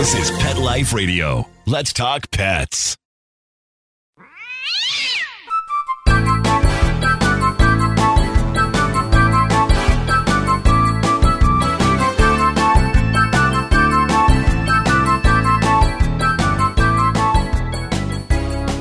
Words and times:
This 0.00 0.30
is 0.30 0.38
Pet 0.38 0.56
Life 0.56 0.94
Radio. 0.94 1.46
Let's 1.66 1.92
talk 1.92 2.30
pets. 2.30 2.96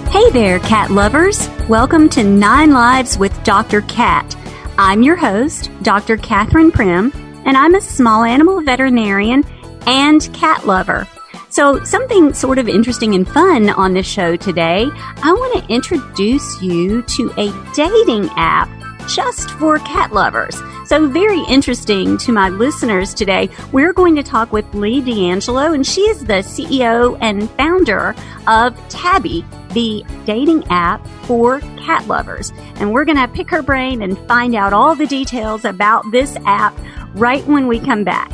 Hey 0.07 0.29
there, 0.31 0.59
cat 0.59 0.89
lovers. 0.89 1.49
Welcome 1.67 2.07
to 2.11 2.23
Nine 2.23 2.71
Lives 2.71 3.17
with 3.17 3.43
Dr. 3.43 3.81
Cat. 3.81 4.37
I'm 4.77 5.03
your 5.03 5.17
host, 5.17 5.69
Dr. 5.81 6.15
Kathryn 6.15 6.71
Primm, 6.71 7.13
and 7.45 7.57
I'm 7.57 7.75
a 7.75 7.81
small 7.81 8.23
animal 8.23 8.61
veterinarian 8.61 9.43
and 9.85 10.31
cat 10.33 10.65
lover. 10.65 11.07
So, 11.51 11.83
something 11.83 12.33
sort 12.33 12.59
of 12.59 12.69
interesting 12.69 13.15
and 13.15 13.27
fun 13.27 13.71
on 13.71 13.93
this 13.93 14.05
show 14.05 14.35
today. 14.35 14.87
I 14.93 15.33
want 15.33 15.65
to 15.65 15.73
introduce 15.73 16.61
you 16.61 17.01
to 17.01 17.33
a 17.37 17.51
dating 17.73 18.29
app 18.35 18.69
just 19.07 19.49
for 19.51 19.79
cat 19.79 20.13
lovers. 20.13 20.61
So, 20.85 21.07
very 21.07 21.41
interesting 21.49 22.19
to 22.19 22.31
my 22.31 22.49
listeners 22.49 23.15
today. 23.15 23.49
We're 23.71 23.93
going 23.93 24.15
to 24.15 24.23
talk 24.23 24.51
with 24.51 24.71
Lee 24.75 25.01
D'Angelo, 25.01 25.73
and 25.73 25.85
she 25.85 26.01
is 26.01 26.23
the 26.23 26.43
CEO 26.43 27.17
and 27.19 27.49
founder 27.51 28.13
of 28.45 28.77
Tabby, 28.89 29.43
the 29.73 30.05
dating 30.25 30.65
app 30.69 31.05
for 31.23 31.61
cat 31.77 32.05
lovers. 32.07 32.51
And 32.75 32.93
we're 32.93 33.05
going 33.05 33.17
to 33.17 33.27
pick 33.27 33.49
her 33.49 33.63
brain 33.63 34.03
and 34.03 34.19
find 34.27 34.53
out 34.53 34.71
all 34.71 34.93
the 34.93 35.07
details 35.07 35.65
about 35.65 36.03
this 36.11 36.37
app 36.45 36.77
right 37.15 37.45
when 37.47 37.67
we 37.67 37.79
come 37.79 38.03
back. 38.03 38.31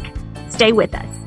Stay 0.49 0.73
with 0.73 0.93
us. 0.93 1.24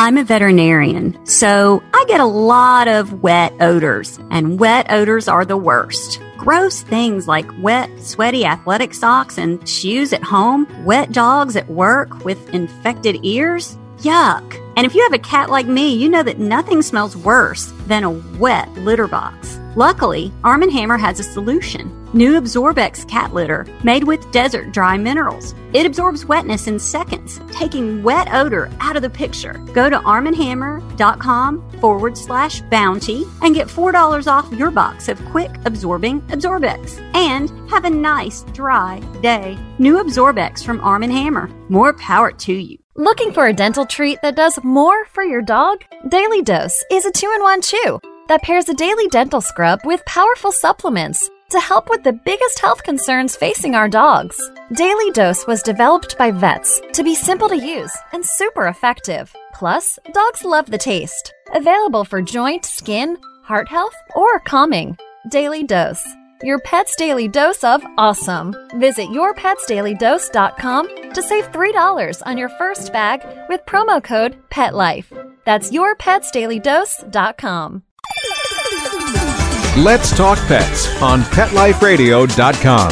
I'm 0.00 0.16
a 0.16 0.22
veterinarian, 0.22 1.26
so 1.26 1.82
I 1.92 2.04
get 2.06 2.20
a 2.20 2.24
lot 2.24 2.86
of 2.86 3.20
wet 3.20 3.52
odors, 3.60 4.16
and 4.30 4.60
wet 4.60 4.86
odors 4.90 5.26
are 5.26 5.44
the 5.44 5.56
worst. 5.56 6.20
Gross 6.36 6.82
things 6.82 7.26
like 7.26 7.50
wet, 7.60 7.90
sweaty 7.98 8.44
athletic 8.44 8.94
socks 8.94 9.38
and 9.38 9.68
shoes 9.68 10.12
at 10.12 10.22
home, 10.22 10.68
wet 10.84 11.10
dogs 11.10 11.56
at 11.56 11.68
work 11.68 12.24
with 12.24 12.54
infected 12.54 13.18
ears. 13.24 13.76
Yuck. 13.98 14.54
And 14.76 14.86
if 14.86 14.94
you 14.94 15.02
have 15.02 15.14
a 15.14 15.18
cat 15.18 15.50
like 15.50 15.66
me, 15.66 15.92
you 15.96 16.08
know 16.08 16.22
that 16.22 16.38
nothing 16.38 16.80
smells 16.80 17.16
worse 17.16 17.72
than 17.88 18.04
a 18.04 18.10
wet 18.38 18.72
litter 18.74 19.08
box. 19.08 19.58
Luckily, 19.78 20.32
Arm 20.42 20.68
& 20.70 20.70
Hammer 20.70 20.98
has 20.98 21.20
a 21.20 21.22
solution. 21.22 21.88
New 22.12 22.40
AbsorbX 22.40 23.08
cat 23.08 23.32
litter 23.32 23.64
made 23.84 24.02
with 24.02 24.32
desert 24.32 24.72
dry 24.72 24.96
minerals. 24.98 25.54
It 25.72 25.86
absorbs 25.86 26.26
wetness 26.26 26.66
in 26.66 26.80
seconds, 26.80 27.40
taking 27.52 28.02
wet 28.02 28.26
odor 28.32 28.72
out 28.80 28.96
of 28.96 29.02
the 29.02 29.08
picture. 29.08 29.52
Go 29.72 29.88
to 29.88 30.00
armandhammer.com 30.00 31.70
forward 31.78 32.18
slash 32.18 32.60
bounty 32.62 33.24
and 33.40 33.54
get 33.54 33.68
$4 33.68 34.26
off 34.26 34.52
your 34.52 34.72
box 34.72 35.08
of 35.08 35.24
quick 35.26 35.52
absorbing 35.64 36.22
AbsorbX. 36.22 36.98
And 37.14 37.48
have 37.70 37.84
a 37.84 37.90
nice 37.90 38.42
dry 38.52 38.98
day. 39.22 39.56
New 39.78 40.02
AbsorbX 40.02 40.64
from 40.64 40.80
Arm 40.80 41.02
& 41.02 41.04
Hammer. 41.04 41.48
More 41.68 41.92
power 41.92 42.32
to 42.32 42.52
you. 42.52 42.78
Looking 42.96 43.32
for 43.32 43.46
a 43.46 43.52
dental 43.52 43.86
treat 43.86 44.18
that 44.22 44.34
does 44.34 44.58
more 44.64 45.04
for 45.04 45.22
your 45.22 45.42
dog? 45.42 45.84
Daily 46.08 46.42
Dose 46.42 46.84
is 46.90 47.06
a 47.06 47.12
two 47.12 47.32
in 47.32 47.42
one 47.44 47.62
chew 47.62 48.00
that 48.28 48.42
pairs 48.42 48.68
a 48.68 48.74
daily 48.74 49.08
dental 49.08 49.40
scrub 49.40 49.80
with 49.84 50.04
powerful 50.04 50.52
supplements 50.52 51.28
to 51.50 51.60
help 51.60 51.88
with 51.88 52.04
the 52.04 52.12
biggest 52.12 52.58
health 52.58 52.82
concerns 52.82 53.34
facing 53.34 53.74
our 53.74 53.88
dogs. 53.88 54.38
Daily 54.74 55.10
Dose 55.12 55.46
was 55.46 55.62
developed 55.62 56.18
by 56.18 56.30
vets 56.30 56.82
to 56.92 57.02
be 57.02 57.14
simple 57.14 57.48
to 57.48 57.56
use 57.56 57.96
and 58.12 58.24
super 58.24 58.66
effective. 58.66 59.34
Plus, 59.54 59.98
dogs 60.12 60.44
love 60.44 60.70
the 60.70 60.78
taste. 60.78 61.32
Available 61.54 62.04
for 62.04 62.20
joint, 62.20 62.64
skin, 62.64 63.16
heart 63.42 63.68
health, 63.68 63.94
or 64.14 64.38
calming. 64.40 64.98
Daily 65.30 65.64
Dose. 65.64 66.06
Your 66.42 66.60
pet's 66.60 66.94
daily 66.96 67.26
dose 67.26 67.64
of 67.64 67.82
awesome. 67.96 68.54
Visit 68.76 69.08
yourpetsdailydose.com 69.08 71.12
to 71.12 71.22
save 71.22 71.50
$3 71.50 72.22
on 72.26 72.38
your 72.38 72.50
first 72.50 72.92
bag 72.92 73.26
with 73.48 73.66
promo 73.66 74.04
code 74.04 74.36
PETLIFE. 74.50 75.12
That's 75.44 75.72
yourpetsdailydose.com. 75.72 77.82
Let's 79.76 80.16
Talk 80.16 80.38
Pets 80.48 81.00
on 81.00 81.20
PetLifeRadio.com. 81.22 82.90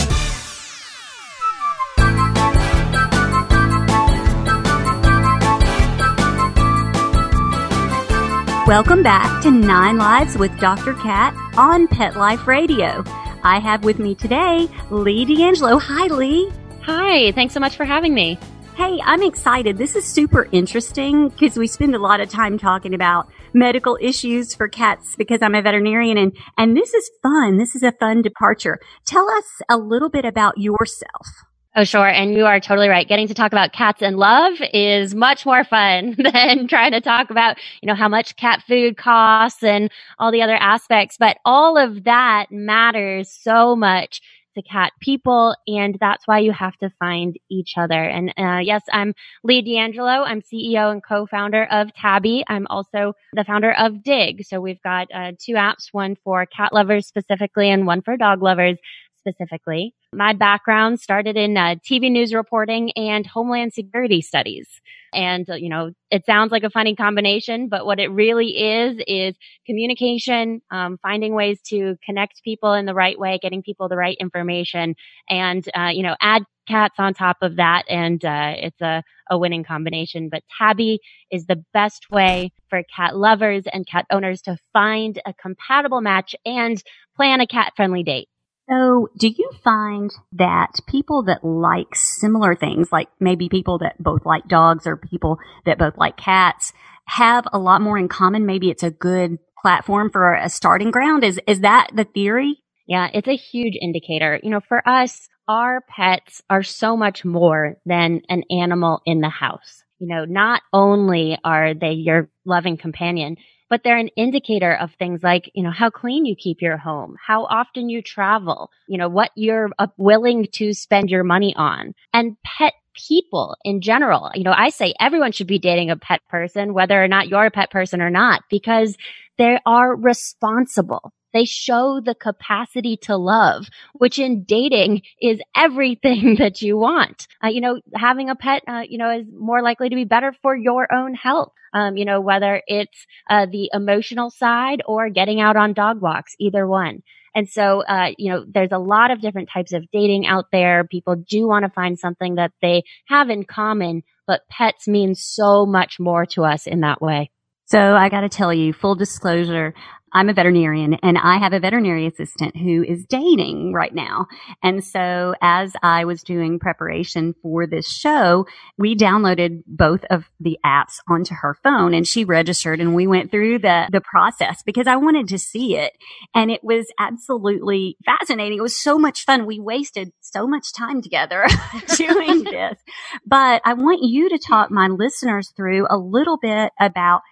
Welcome 8.66 9.03
back 9.03 9.43
to 9.43 9.50
Nine 9.50 9.97
Lives 9.97 10.37
with 10.37 10.56
Dr. 10.59 10.94
Cat 10.94 11.34
on 11.56 11.87
Pet 11.87 12.16
Life 12.16 12.47
Radio. 12.47 13.04
I 13.44 13.60
have 13.60 13.84
with 13.84 13.98
me 13.98 14.15
today 14.15 14.69
Lee 14.91 15.25
D'Angelo. 15.25 15.78
Hi, 15.78 16.06
Lee. 16.09 16.50
Hi, 16.83 17.33
thanks 17.33 17.54
so 17.54 17.60
much 17.60 17.77
for 17.77 17.84
having 17.84 18.12
me. 18.12 18.38
Hey, 18.77 19.01
I'm 19.03 19.23
excited. 19.23 19.79
This 19.79 19.97
is 19.97 20.05
super 20.05 20.49
interesting 20.53 21.31
because 21.31 21.57
we 21.57 21.67
spend 21.67 21.95
a 21.95 21.99
lot 21.99 22.21
of 22.21 22.29
time 22.29 22.59
talking 22.59 22.93
about 22.93 23.27
medical 23.55 23.97
issues 24.03 24.55
for 24.55 24.69
cats 24.69 25.17
because 25.17 25.41
I'm 25.41 25.55
a 25.55 25.63
veterinarian 25.63 26.19
and, 26.19 26.37
and 26.59 26.77
this 26.77 26.93
is 26.93 27.11
fun. 27.23 27.57
This 27.57 27.75
is 27.75 27.83
a 27.83 27.93
fun 27.93 28.21
departure. 28.21 28.79
Tell 29.07 29.31
us 29.31 29.47
a 29.71 29.79
little 29.79 30.11
bit 30.11 30.27
about 30.27 30.59
yourself. 30.59 31.27
Oh, 31.75 31.85
sure. 31.85 32.07
And 32.07 32.35
you 32.35 32.45
are 32.45 32.61
totally 32.61 32.91
right. 32.91 33.09
Getting 33.09 33.29
to 33.29 33.35
talk 33.35 33.51
about 33.51 33.73
cats 33.73 34.03
and 34.03 34.19
love 34.19 34.53
is 34.75 35.15
much 35.15 35.47
more 35.47 35.65
fun 35.65 36.15
than 36.33 36.69
trying 36.69 36.93
to 36.93 37.01
talk 37.01 37.31
about, 37.31 37.57
you 37.81 37.87
know, 37.87 37.95
how 37.95 38.09
much 38.11 38.37
cat 38.37 38.63
food 38.69 38.99
costs 38.99 39.63
and 39.63 39.91
all 40.19 40.31
the 40.31 40.43
other 40.43 40.57
aspects. 40.57 41.17
But 41.19 41.39
all 41.47 41.79
of 41.79 42.05
that 42.05 42.49
matters 42.51 43.31
so 43.31 43.75
much 43.75 44.21
to 44.56 44.62
cat 44.62 44.93
people. 45.00 45.55
And 45.67 45.97
that's 46.00 46.27
why 46.27 46.41
you 46.41 46.53
have 46.53 46.77
to 46.78 46.91
find 46.99 47.37
each 47.50 47.75
other. 47.77 48.03
And, 48.03 48.34
uh, 48.37 48.59
yes, 48.62 48.83
I'm 48.93 49.15
Lee 49.44 49.62
D'Angelo. 49.62 50.25
I'm 50.25 50.43
CEO 50.43 50.91
and 50.91 51.03
co-founder 51.03 51.65
of 51.71 51.94
Tabby. 51.94 52.44
I'm 52.49 52.66
also 52.69 53.15
the 53.33 53.45
founder 53.45 53.72
of 53.72 54.03
Dig. 54.03 54.45
So 54.45 54.61
we've 54.61 54.83
got, 54.83 55.09
uh, 55.15 55.33
two 55.39 55.55
apps, 55.55 55.89
one 55.93 56.16
for 56.25 56.47
cat 56.47 56.72
lovers 56.72 57.06
specifically 57.06 57.71
and 57.71 57.87
one 57.87 58.03
for 58.03 58.16
dog 58.16 58.43
lovers 58.43 58.78
specifically. 59.27 59.95
My 60.13 60.33
background 60.33 61.01
started 61.01 61.37
in 61.37 61.57
uh, 61.57 61.77
TV 61.85 62.11
news 62.11 62.33
reporting 62.33 62.93
and 62.93 63.27
homeland 63.27 63.73
security 63.73 64.23
studies. 64.23 64.69
And, 65.13 65.49
uh, 65.49 65.55
you 65.55 65.69
know, 65.69 65.93
it 66.11 66.25
sounds 66.27 66.53
like 66.53 66.63
a 66.63 66.71
funny 66.71 66.95
combination, 66.95 67.69
but 67.69 67.87
what 67.87 67.99
it 67.99 68.09
really 68.09 68.49
is, 68.49 69.03
is 69.07 69.35
communication, 69.67 70.61
um, 70.71 70.99
finding 71.03 71.35
ways 71.35 71.61
to 71.69 71.97
connect 72.05 72.43
people 72.45 72.75
in 72.75 72.87
the 72.87 72.95
right 72.95 73.19
way, 73.19 73.39
getting 73.41 73.63
people 73.63 73.89
the 73.89 73.97
right 73.97 74.17
information 74.21 74.95
and, 75.29 75.69
uh, 75.77 75.89
you 75.89 76.03
know, 76.03 76.17
add 76.21 76.43
cats 76.69 76.97
on 76.99 77.15
top 77.15 77.39
of 77.43 77.57
that. 77.57 77.85
And, 77.89 78.25
uh, 78.25 78.55
it's 78.57 78.81
a, 78.81 79.03
a 79.31 79.39
winning 79.39 79.65
combination. 79.65 80.29
But 80.29 80.43
Tabby 80.59 80.99
is 81.31 81.47
the 81.47 81.65
best 81.73 82.11
way 82.11 82.53
for 82.69 82.83
cat 82.95 83.17
lovers 83.17 83.65
and 83.73 83.87
cat 83.87 84.07
owners 84.11 84.43
to 84.43 84.59
find 84.73 85.21
a 85.25 85.33
compatible 85.33 86.01
match 86.01 86.35
and 86.45 86.83
plan 87.17 87.41
a 87.41 87.47
cat 87.47 87.73
friendly 87.77 88.03
date. 88.03 88.29
So, 88.69 89.09
do 89.16 89.28
you 89.28 89.50
find 89.62 90.10
that 90.32 90.72
people 90.88 91.25
that 91.25 91.44
like 91.44 91.94
similar 91.94 92.56
things, 92.56 92.91
like 92.91 93.09
maybe 93.21 93.49
people 93.49 93.78
that 93.78 94.03
both 94.03 94.27
like 94.27 94.49
dogs 94.49 94.87
or 94.87 94.97
people 94.97 95.38
that 95.66 95.78
both 95.78 95.97
like 95.97 96.16
cats, 96.16 96.72
have 97.06 97.47
a 97.53 97.59
lot 97.59 97.81
more 97.81 97.97
in 97.97 98.09
common? 98.09 98.44
Maybe 98.44 98.71
it's 98.71 98.82
a 98.82 98.91
good 98.91 99.38
platform 99.62 100.10
for 100.10 100.34
a 100.34 100.49
starting 100.49 100.91
ground. 100.91 101.22
Is 101.22 101.41
is 101.47 101.60
that 101.60 101.91
the 101.94 102.04
theory? 102.04 102.59
Yeah, 102.88 103.09
it's 103.12 103.28
a 103.28 103.37
huge 103.37 103.75
indicator. 103.81 104.41
You 104.43 104.50
know, 104.50 104.60
for 104.69 104.87
us, 104.88 105.28
our 105.48 105.81
pets 105.88 106.43
are 106.50 106.62
so 106.62 106.97
much 106.97 107.25
more 107.25 107.77
than 107.84 108.22
an 108.28 108.43
animal 108.51 109.01
in 109.07 109.21
the 109.21 109.28
house. 109.28 109.84
You 109.98 110.09
know, 110.09 110.24
not 110.24 110.62
only 110.72 111.39
are 111.45 111.72
they 111.72 111.92
your 111.92 112.28
loving 112.45 112.77
companion, 112.77 113.36
but 113.68 113.83
they're 113.83 113.97
an 113.97 114.09
indicator 114.16 114.74
of 114.74 114.91
things 114.98 115.22
like, 115.22 115.51
you 115.54 115.63
know, 115.63 115.71
how 115.71 115.91
clean 115.91 116.24
you 116.24 116.36
keep 116.36 116.63
your 116.63 116.77
home, 116.77 117.16
how 117.24 117.45
often 117.45 117.89
you 117.89 118.03
travel, 118.03 118.71
you 118.89 118.98
know, 118.98 119.09
what 119.09 119.30
you're 119.34 119.71
uh, 119.78 119.86
willing 119.97 120.47
to 120.53 120.72
spend 120.72 121.10
your 121.10 121.24
money 121.24 121.54
on. 121.57 121.95
And 122.13 122.36
pet 122.45 122.74
people 123.09 123.57
in 123.65 123.81
general. 123.81 124.31
You 124.34 124.45
know, 124.45 124.54
I 124.57 124.71
say 124.71 124.95
everyone 125.01 125.33
should 125.33 125.47
be 125.47 125.59
dating 125.59 125.91
a 125.91 125.97
pet 125.97 126.21
person, 126.28 126.75
whether 126.75 127.03
or 127.03 127.09
not 127.09 127.28
you're 127.28 127.47
a 127.47 127.51
pet 127.51 127.71
person 127.71 128.01
or 128.01 128.10
not, 128.10 128.43
because 128.51 128.97
they 129.39 129.59
are 129.66 129.95
responsible. 129.95 131.13
They 131.33 131.45
show 131.45 132.01
the 132.01 132.15
capacity 132.15 132.97
to 133.03 133.16
love, 133.16 133.66
which 133.93 134.19
in 134.19 134.45
dating 134.45 135.03
is 135.21 135.39
everything 135.54 136.37
that 136.39 136.63
you 136.63 136.78
want. 136.78 137.27
Uh, 137.45 137.48
you 137.48 137.60
know, 137.60 137.81
having 137.95 138.31
a 138.31 138.34
pet, 138.34 138.63
uh, 138.66 138.84
you 138.89 138.97
know, 138.97 139.10
is 139.10 139.27
more 139.31 139.60
likely 139.60 139.91
to 139.91 139.97
be 139.97 140.04
better 140.04 140.34
for 140.43 140.57
your 140.57 140.93
own 140.93 141.15
health. 141.15 141.53
Um, 141.75 141.98
you 141.98 142.07
know, 142.07 142.22
whether 142.22 142.63
it's 142.66 143.07
uh, 143.28 143.45
the 143.45 143.69
emotional 143.75 144.31
side 144.31 144.81
or 144.87 145.10
getting 145.10 145.41
out 145.41 145.57
on 145.57 145.75
dog 145.75 146.01
walks, 146.01 146.34
either 146.39 146.66
one. 146.66 147.03
And 147.36 147.47
so, 147.50 147.83
uh, 147.83 148.12
you 148.16 148.33
know, 148.33 148.47
there's 148.48 148.72
a 148.72 148.78
lot 148.78 149.10
of 149.10 149.21
different 149.21 149.50
types 149.53 149.74
of 149.74 149.84
dating 149.92 150.27
out 150.27 150.47
there. 150.50 150.84
People 150.84 151.16
do 151.16 151.47
want 151.47 151.66
to 151.66 151.71
find 151.71 151.98
something 151.98 152.36
that 152.36 152.50
they 152.62 152.83
have 153.09 153.28
in 153.28 153.44
common, 153.44 154.03
but 154.27 154.41
pets 154.50 154.88
mean 154.88 155.15
so 155.15 155.66
much 155.66 156.00
more 156.00 156.24
to 156.24 156.44
us 156.44 156.66
in 156.66 156.80
that 156.80 157.03
way. 157.03 157.30
So 157.66 157.78
I 157.78 158.09
got 158.09 158.22
to 158.22 158.30
tell 158.30 158.54
you, 158.54 158.72
full 158.72 158.94
disclosure, 158.94 159.74
I'm 160.13 160.29
a 160.29 160.33
veterinarian 160.33 160.95
and 161.03 161.19
I 161.19 161.39
have 161.39 161.53
a 161.53 161.61
veterinary 161.61 162.07
assistant 162.07 162.57
who 162.57 162.85
is 162.85 163.05
dating 163.07 163.73
right 163.73 163.95
now. 163.95 164.27
And 164.63 164.83
so 164.85 165.35
as 165.43 165.73
I 165.83 166.05
was 166.05 166.23
doing 166.23 166.59
preparation 166.59 167.35
for 167.43 167.67
this 167.67 167.89
show, 167.89 168.47
we 168.79 168.97
downloaded 168.97 169.63
both 169.67 170.05
of 170.11 170.25
the 170.39 170.59
apps 170.65 170.99
onto 171.09 171.35
her 171.35 171.55
phone 171.63 171.93
and 171.93 172.07
she 172.07 172.25
registered 172.25 172.81
and 172.81 172.95
we 172.95 173.07
went 173.07 173.31
through 173.31 173.59
the, 173.59 173.89
the 173.91 174.01
process 174.01 174.63
because 174.65 174.87
I 174.87 174.97
wanted 174.97 175.29
to 175.29 175.39
see 175.39 175.77
it. 175.77 175.93
And 176.35 176.51
it 176.51 176.63
was 176.63 176.87
absolutely 176.99 177.97
fascinating. 178.05 178.59
It 178.59 178.63
was 178.63 178.81
so 178.81 178.99
much 178.99 179.25
fun. 179.25 179.45
We 179.45 179.61
wasted 179.61 180.13
so 180.21 180.47
much 180.47 180.73
time 180.73 181.03
together 181.03 181.47
doing 181.97 182.45
this, 182.45 182.79
but 183.27 183.61
I 183.65 183.75
want 183.75 184.01
you 184.03 184.29
to 184.31 184.39
talk 184.39 184.71
my 184.71 184.89
listeners 184.89 185.53
through 185.57 185.87
a 185.91 185.99
little 185.99 186.39
bit 186.39 186.73
about 186.79 187.23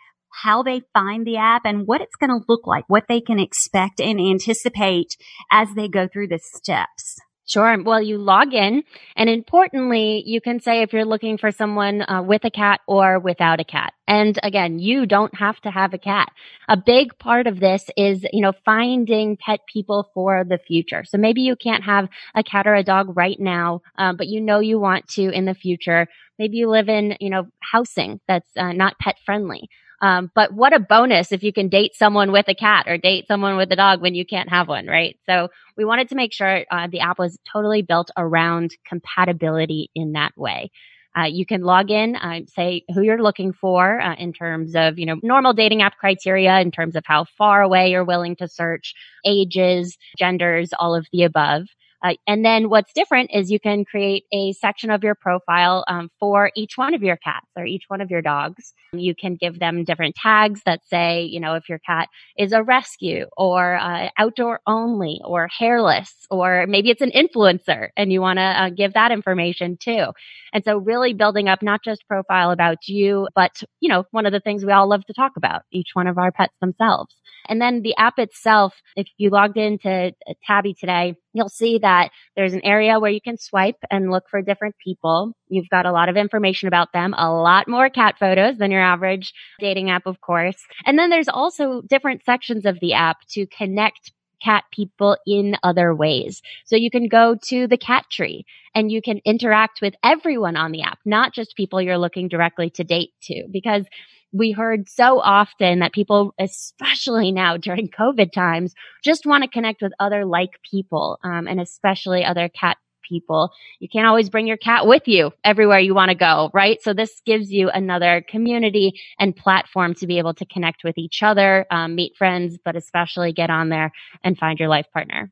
how 0.43 0.63
they 0.63 0.83
find 0.93 1.27
the 1.27 1.37
app 1.37 1.63
and 1.65 1.87
what 1.87 2.01
it's 2.01 2.17
going 2.17 2.31
to 2.31 2.45
look 2.49 2.67
like, 2.67 2.85
what 2.89 3.05
they 3.09 3.21
can 3.21 3.39
expect 3.39 4.01
and 4.01 4.21
anticipate 4.21 5.17
as 5.51 5.69
they 5.75 5.89
go 5.89 6.09
through 6.09 6.29
the 6.29 6.41
steps. 6.43 7.19
Sure. 7.47 7.83
Well, 7.83 8.01
you 8.01 8.17
log 8.17 8.55
in 8.55 8.85
and 9.17 9.29
importantly, 9.29 10.23
you 10.25 10.41
can 10.41 10.61
say 10.61 10.81
if 10.81 10.95
you're 10.95 11.05
looking 11.05 11.37
for 11.37 11.51
someone 11.51 12.01
uh, 12.01 12.23
with 12.23 12.43
a 12.45 12.51
cat 12.51 12.81
or 12.89 13.19
without 13.19 13.61
a 13.61 13.65
cat. 13.65 13.93
And 14.09 14.39
again, 14.43 14.79
you 14.79 15.05
don't 15.05 15.35
have 15.37 15.61
to 15.61 15.71
have 15.71 15.93
a 15.93 15.99
cat. 15.99 16.33
A 16.69 16.77
big 16.77 17.19
part 17.19 17.47
of 17.47 17.61
this 17.61 17.85
is, 17.99 18.25
you 18.33 18.41
know, 18.41 18.55
finding 18.65 19.37
pet 19.37 19.61
people 19.71 20.11
for 20.15 20.45
the 20.49 20.59
future. 20.59 21.05
So 21.07 21.19
maybe 21.19 21.43
you 21.43 21.55
can't 21.55 21.85
have 21.85 22.09
a 22.35 22.43
cat 22.43 22.67
or 22.67 22.75
a 22.75 22.83
dog 22.83 23.15
right 23.15 23.39
now, 23.39 23.83
um, 23.99 24.17
but 24.17 24.29
you 24.29 24.41
know 24.41 24.61
you 24.61 24.79
want 24.79 25.07
to 25.09 25.29
in 25.29 25.45
the 25.45 25.55
future. 25.55 26.07
Maybe 26.39 26.57
you 26.57 26.71
live 26.71 26.89
in, 26.89 27.17
you 27.21 27.29
know, 27.29 27.45
housing 27.61 28.21
that's 28.27 28.51
uh, 28.57 28.73
not 28.73 28.99
pet 28.99 29.17
friendly. 29.25 29.69
Um, 30.05 30.31
but 30.35 30.53
what 30.53 30.75
a 30.75 30.81
bonus 30.81 31.33
if 31.33 31.43
you 31.43 31.51
can 31.51 31.71
date 31.71 31.95
someone 31.95 32.31
with 32.31 32.47
a 32.49 32.55
cat 32.55 32.87
or 32.87 32.99
date 32.99 33.27
someone 33.27 33.57
with 33.57 33.73
a 33.73 33.77
dog 33.77 34.03
when 34.03 34.15
you 34.15 34.27
can't 34.27 34.51
have 34.51 34.69
one, 34.69 34.87
right? 34.87 35.17
So 35.25 35.49
we 35.79 35.87
wanted 35.87 36.11
to 36.11 36.15
make 36.15 36.35
sure 36.35 36.67
uh, 36.71 36.89
the 36.93 37.01
app 37.01 37.19
was 37.19 37.39
totally 37.51 37.81
built 37.81 38.11
around 38.15 38.77
compatibility 38.87 39.91
in 39.95 40.13
that 40.13 40.37
way. 40.37 40.71
Uh, 41.19 41.25
you 41.25 41.47
can 41.47 41.63
log 41.63 41.91
in, 41.91 42.17
uh, 42.17 42.41
say 42.55 42.85
who 42.93 43.01
you're 43.01 43.23
looking 43.23 43.55
for 43.55 43.99
uh, 43.99 44.15
in 44.17 44.35
terms 44.35 44.75
of, 44.75 44.99
you 44.99 45.07
know, 45.07 45.17
normal 45.23 45.55
dating 45.55 45.81
app 45.81 45.97
criteria, 45.97 46.61
in 46.61 46.71
terms 46.71 46.97
of 46.97 47.05
how 47.07 47.25
far 47.39 47.63
away 47.63 47.91
you're 47.91 48.05
willing 48.05 48.37
to 48.37 48.47
search, 48.47 48.93
ages, 49.25 49.97
genders, 50.19 50.69
all 50.79 50.95
of 50.95 51.07
the 51.15 51.23
above. 51.23 51.63
Uh, 52.05 52.15
and 52.27 52.45
then 52.45 52.69
what's 52.69 52.93
different 52.93 53.31
is 53.33 53.51
you 53.51 53.59
can 53.59 53.85
create 53.85 54.25
a 54.33 54.53
section 54.53 54.91
of 54.91 55.03
your 55.03 55.15
profile 55.15 55.85
um, 55.89 56.11
for 56.21 56.51
each 56.55 56.77
one 56.77 56.93
of 56.93 57.03
your 57.03 57.17
cats 57.17 57.47
or 57.57 57.65
each 57.65 57.85
one 57.89 58.03
of 58.03 58.11
your 58.11 58.21
dogs. 58.21 58.75
You 58.93 59.15
can 59.15 59.37
give 59.37 59.59
them 59.59 59.85
different 59.85 60.15
tags 60.15 60.61
that 60.67 60.81
say, 60.87 61.23
you 61.23 61.41
know, 61.41 61.55
if 61.55 61.69
your 61.69 61.79
cat 61.79 62.09
is 62.37 62.53
a 62.53 62.63
rescue 62.63 63.27
or 63.39 63.77
uh, 63.77 64.11
outdoor 64.19 64.61
only 64.67 65.21
or 65.25 65.49
hairless, 65.49 66.13
or 66.31 66.67
maybe 66.69 66.91
it's 66.91 67.01
an 67.01 67.11
influencer 67.13 67.89
and 67.97 68.13
you 68.13 68.21
want 68.21 68.39
to 68.39 68.43
uh, 68.43 68.69
give 68.69 68.93
that 68.93 69.11
information 69.11 69.79
too. 69.83 70.09
And 70.53 70.63
so 70.63 70.77
really 70.77 71.15
building 71.15 71.49
up 71.49 71.63
not 71.63 71.83
just 71.83 72.07
profile 72.07 72.51
about 72.51 72.87
you, 72.87 73.29
but, 73.35 73.63
you 73.81 73.89
know, 73.89 74.05
one 74.11 74.27
of 74.27 74.33
the 74.33 74.41
things 74.41 74.65
we 74.65 74.73
all 74.73 74.89
love 74.89 75.07
to 75.07 75.15
talk 75.15 75.33
about, 75.37 75.63
each 75.73 75.89
one 75.95 76.07
of 76.07 76.19
our 76.19 76.31
pets 76.31 76.55
themselves. 76.61 77.15
And 77.49 77.61
then 77.61 77.83
the 77.83 77.97
app 77.97 78.19
itself, 78.19 78.75
if 78.95 79.07
you 79.17 79.31
logged 79.31 79.57
into 79.57 80.13
Tabby 80.47 80.75
today, 80.75 81.17
you'll 81.35 81.51
see 81.51 81.79
that 81.79 82.11
there's 82.37 82.55
an 82.55 82.65
area 82.65 82.99
where 82.99 83.11
you 83.11 83.21
can 83.21 83.37
swipe 83.37 83.77
and 83.91 84.11
look 84.11 84.25
for 84.31 84.41
different 84.41 84.77
people. 84.83 85.33
You've 85.49 85.69
got 85.69 85.85
a 85.85 85.93
lot 85.93 86.09
of 86.09 86.17
information 86.17 86.69
about 86.69 86.93
them, 86.93 87.15
a 87.19 87.31
lot 87.31 87.69
more 87.69 87.91
cat 87.91 88.15
photos 88.19 88.57
than 88.57 88.71
your 88.71 88.81
average 88.81 89.35
dating 89.61 89.91
app, 89.91 90.07
of 90.07 90.21
course. 90.21 90.57
And 90.87 90.99
then 90.99 91.11
there's 91.11 91.29
also 91.29 91.83
different 91.83 92.25
sections 92.25 92.65
of 92.65 92.81
the 92.81 92.95
app 92.95 93.19
to 93.31 93.47
connect 93.47 94.13
cat 94.43 94.65
people 94.73 95.17
in 95.27 95.57
other 95.63 95.95
ways. 95.95 96.43
So 96.65 96.77
you 96.77 96.91
can 96.91 97.09
go 97.09 97.37
to 97.49 97.67
the 97.67 97.79
cat 97.79 98.05
tree 98.11 98.45
and 98.75 98.93
you 98.93 99.01
can 99.01 99.21
interact 99.25 99.81
with 99.81 99.95
everyone 100.05 100.57
on 100.57 100.73
the 100.73 100.83
app, 100.83 100.99
not 101.05 101.33
just 101.33 101.57
people 101.57 101.81
you're 101.81 101.99
looking 101.99 102.29
directly 102.29 102.71
to 102.71 102.85
date 102.85 103.11
to, 103.23 103.45
because 103.51 103.87
we 104.35 104.51
heard 104.51 104.89
so 104.89 105.21
often 105.21 105.79
that 105.79 105.93
people, 105.93 106.35
especially 106.39 107.31
now 107.31 107.57
during 107.57 107.89
COVID 107.99 108.33
times, 108.33 108.75
just 109.03 109.25
want 109.25 109.45
to 109.45 109.51
connect 109.51 109.81
with 109.81 109.93
other 110.01 110.25
like 110.25 110.61
people, 110.69 111.19
um, 111.23 111.47
and 111.47 111.61
especially 111.61 112.25
other 112.25 112.49
cat 112.49 112.77
people. 113.09 113.51
You 113.81 113.89
can't 113.89 114.07
always 114.07 114.31
bring 114.31 114.47
your 114.47 114.57
cat 114.57 114.87
with 114.87 115.07
you 115.07 115.31
everywhere 115.45 115.79
you 115.79 115.95
want 115.95 116.09
to 116.09 116.17
go, 116.17 116.51
right? 116.53 116.83
So 116.83 116.95
this 116.95 117.21
gives 117.25 117.53
you 117.53 117.69
another 117.69 118.25
community 118.29 118.99
and 119.19 119.37
platform 119.37 119.95
to 119.97 120.07
be 120.07 120.19
able 120.19 120.35
to 120.35 120.47
connect 120.47 120.85
with 120.85 120.99
each 120.99 121.23
other, 121.23 121.67
um, 121.71 121.95
meet 121.95 122.17
friends, 122.17 122.59
but 122.65 122.77
especially 122.77 123.33
get 123.33 123.51
on 123.51 123.69
there 123.69 123.93
and 124.23 124.39
find 124.39 124.59
your 124.59 124.69
life 124.69 124.87
partner. 124.93 125.31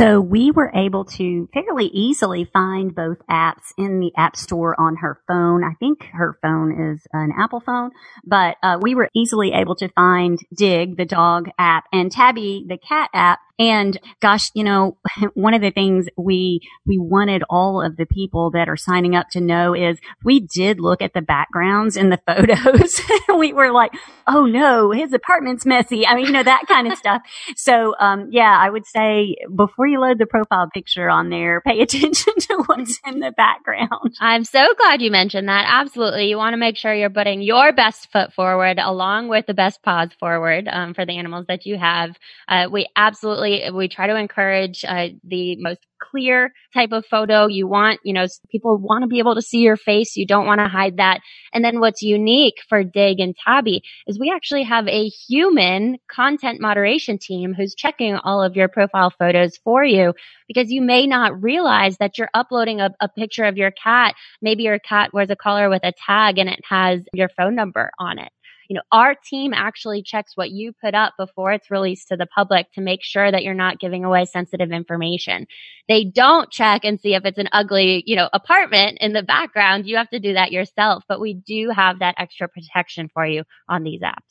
So 0.00 0.18
we 0.18 0.50
were 0.50 0.72
able 0.74 1.04
to 1.04 1.46
fairly 1.52 1.84
easily 1.92 2.46
find 2.50 2.94
both 2.94 3.18
apps 3.30 3.74
in 3.76 4.00
the 4.00 4.10
app 4.16 4.34
store 4.34 4.74
on 4.80 4.96
her 4.96 5.20
phone. 5.28 5.62
I 5.62 5.74
think 5.78 6.04
her 6.14 6.38
phone 6.40 6.94
is 6.94 7.06
an 7.12 7.34
Apple 7.38 7.60
phone, 7.60 7.90
but 8.24 8.56
uh, 8.62 8.78
we 8.80 8.94
were 8.94 9.10
easily 9.14 9.52
able 9.52 9.74
to 9.74 9.90
find 9.90 10.38
Dig, 10.56 10.96
the 10.96 11.04
dog 11.04 11.50
app, 11.58 11.84
and 11.92 12.10
Tabby, 12.10 12.64
the 12.66 12.78
cat 12.78 13.10
app, 13.12 13.40
and 13.60 14.00
gosh, 14.20 14.50
you 14.54 14.64
know, 14.64 14.96
one 15.34 15.52
of 15.52 15.60
the 15.60 15.70
things 15.70 16.08
we, 16.16 16.60
we 16.86 16.98
wanted 16.98 17.44
all 17.50 17.82
of 17.82 17.98
the 17.98 18.06
people 18.06 18.50
that 18.52 18.70
are 18.70 18.76
signing 18.76 19.14
up 19.14 19.28
to 19.32 19.40
know 19.40 19.74
is 19.74 19.98
we 20.24 20.40
did 20.40 20.80
look 20.80 21.02
at 21.02 21.12
the 21.12 21.20
backgrounds 21.20 21.94
in 21.94 22.08
the 22.08 22.18
photos. 22.26 23.02
we 23.38 23.52
were 23.52 23.70
like, 23.70 23.92
oh 24.26 24.46
no, 24.46 24.90
his 24.92 25.12
apartment's 25.12 25.66
messy. 25.66 26.06
I 26.06 26.14
mean, 26.14 26.26
you 26.26 26.32
know, 26.32 26.42
that 26.42 26.64
kind 26.68 26.90
of 26.90 26.96
stuff. 26.96 27.20
So, 27.54 27.94
um, 28.00 28.28
yeah, 28.30 28.56
I 28.58 28.70
would 28.70 28.86
say 28.86 29.36
before 29.54 29.86
you 29.86 30.00
load 30.00 30.18
the 30.18 30.26
profile 30.26 30.70
picture 30.72 31.10
on 31.10 31.28
there, 31.28 31.60
pay 31.60 31.80
attention 31.82 32.32
to 32.38 32.64
what's 32.64 32.98
in 33.06 33.20
the 33.20 33.32
background. 33.32 34.16
I'm 34.20 34.44
so 34.44 34.72
glad 34.78 35.02
you 35.02 35.10
mentioned 35.10 35.48
that. 35.50 35.66
Absolutely. 35.68 36.30
You 36.30 36.38
want 36.38 36.54
to 36.54 36.58
make 36.58 36.78
sure 36.78 36.94
you're 36.94 37.10
putting 37.10 37.42
your 37.42 37.74
best 37.74 38.10
foot 38.10 38.32
forward 38.32 38.78
along 38.78 39.28
with 39.28 39.44
the 39.44 39.54
best 39.54 39.82
paws 39.82 40.08
forward, 40.18 40.66
um, 40.66 40.94
for 40.94 41.04
the 41.04 41.18
animals 41.18 41.44
that 41.48 41.66
you 41.66 41.76
have. 41.76 42.16
Uh, 42.48 42.68
we 42.70 42.88
absolutely 42.96 43.49
we 43.72 43.88
try 43.88 44.06
to 44.06 44.16
encourage 44.16 44.84
uh, 44.84 45.08
the 45.24 45.56
most 45.60 45.80
clear 46.00 46.52
type 46.74 46.92
of 46.92 47.04
photo. 47.06 47.46
You 47.46 47.66
want, 47.66 48.00
you 48.04 48.12
know, 48.12 48.26
people 48.50 48.78
want 48.78 49.02
to 49.02 49.08
be 49.08 49.18
able 49.18 49.34
to 49.34 49.42
see 49.42 49.58
your 49.58 49.76
face. 49.76 50.16
You 50.16 50.26
don't 50.26 50.46
want 50.46 50.60
to 50.60 50.68
hide 50.68 50.96
that. 50.96 51.20
And 51.52 51.64
then 51.64 51.80
what's 51.80 52.02
unique 52.02 52.56
for 52.68 52.82
Dig 52.82 53.20
and 53.20 53.34
Tabby 53.36 53.82
is 54.06 54.18
we 54.18 54.32
actually 54.34 54.64
have 54.64 54.86
a 54.88 55.08
human 55.08 55.98
content 56.10 56.60
moderation 56.60 57.18
team 57.18 57.54
who's 57.54 57.74
checking 57.74 58.16
all 58.16 58.42
of 58.42 58.56
your 58.56 58.68
profile 58.68 59.12
photos 59.18 59.56
for 59.62 59.84
you 59.84 60.14
because 60.48 60.70
you 60.70 60.82
may 60.82 61.06
not 61.06 61.42
realize 61.42 61.96
that 61.98 62.18
you're 62.18 62.30
uploading 62.34 62.80
a, 62.80 62.90
a 63.00 63.08
picture 63.08 63.44
of 63.44 63.56
your 63.56 63.70
cat. 63.70 64.14
Maybe 64.42 64.64
your 64.64 64.78
cat 64.78 65.10
wears 65.12 65.30
a 65.30 65.36
collar 65.36 65.68
with 65.68 65.84
a 65.84 65.92
tag 66.06 66.38
and 66.38 66.48
it 66.48 66.60
has 66.68 67.00
your 67.12 67.28
phone 67.36 67.54
number 67.54 67.90
on 67.98 68.18
it 68.18 68.30
you 68.70 68.76
know, 68.76 68.82
our 68.92 69.16
team 69.16 69.52
actually 69.52 70.00
checks 70.00 70.36
what 70.36 70.52
you 70.52 70.72
put 70.80 70.94
up 70.94 71.14
before 71.18 71.50
it's 71.50 71.72
released 71.72 72.06
to 72.06 72.16
the 72.16 72.26
public 72.26 72.70
to 72.74 72.80
make 72.80 73.02
sure 73.02 73.28
that 73.28 73.42
you're 73.42 73.52
not 73.52 73.80
giving 73.80 74.04
away 74.04 74.24
sensitive 74.24 74.70
information. 74.70 75.48
They 75.88 76.04
don't 76.04 76.52
check 76.52 76.84
and 76.84 77.00
see 77.00 77.14
if 77.14 77.24
it's 77.24 77.36
an 77.36 77.48
ugly, 77.50 78.04
you 78.06 78.14
know, 78.14 78.28
apartment 78.32 78.98
in 79.00 79.12
the 79.12 79.24
background. 79.24 79.88
You 79.88 79.96
have 79.96 80.08
to 80.10 80.20
do 80.20 80.34
that 80.34 80.52
yourself, 80.52 81.02
but 81.08 81.20
we 81.20 81.34
do 81.34 81.72
have 81.74 81.98
that 81.98 82.14
extra 82.16 82.48
protection 82.48 83.10
for 83.12 83.26
you 83.26 83.42
on 83.68 83.82
these 83.82 84.02
apps. 84.02 84.22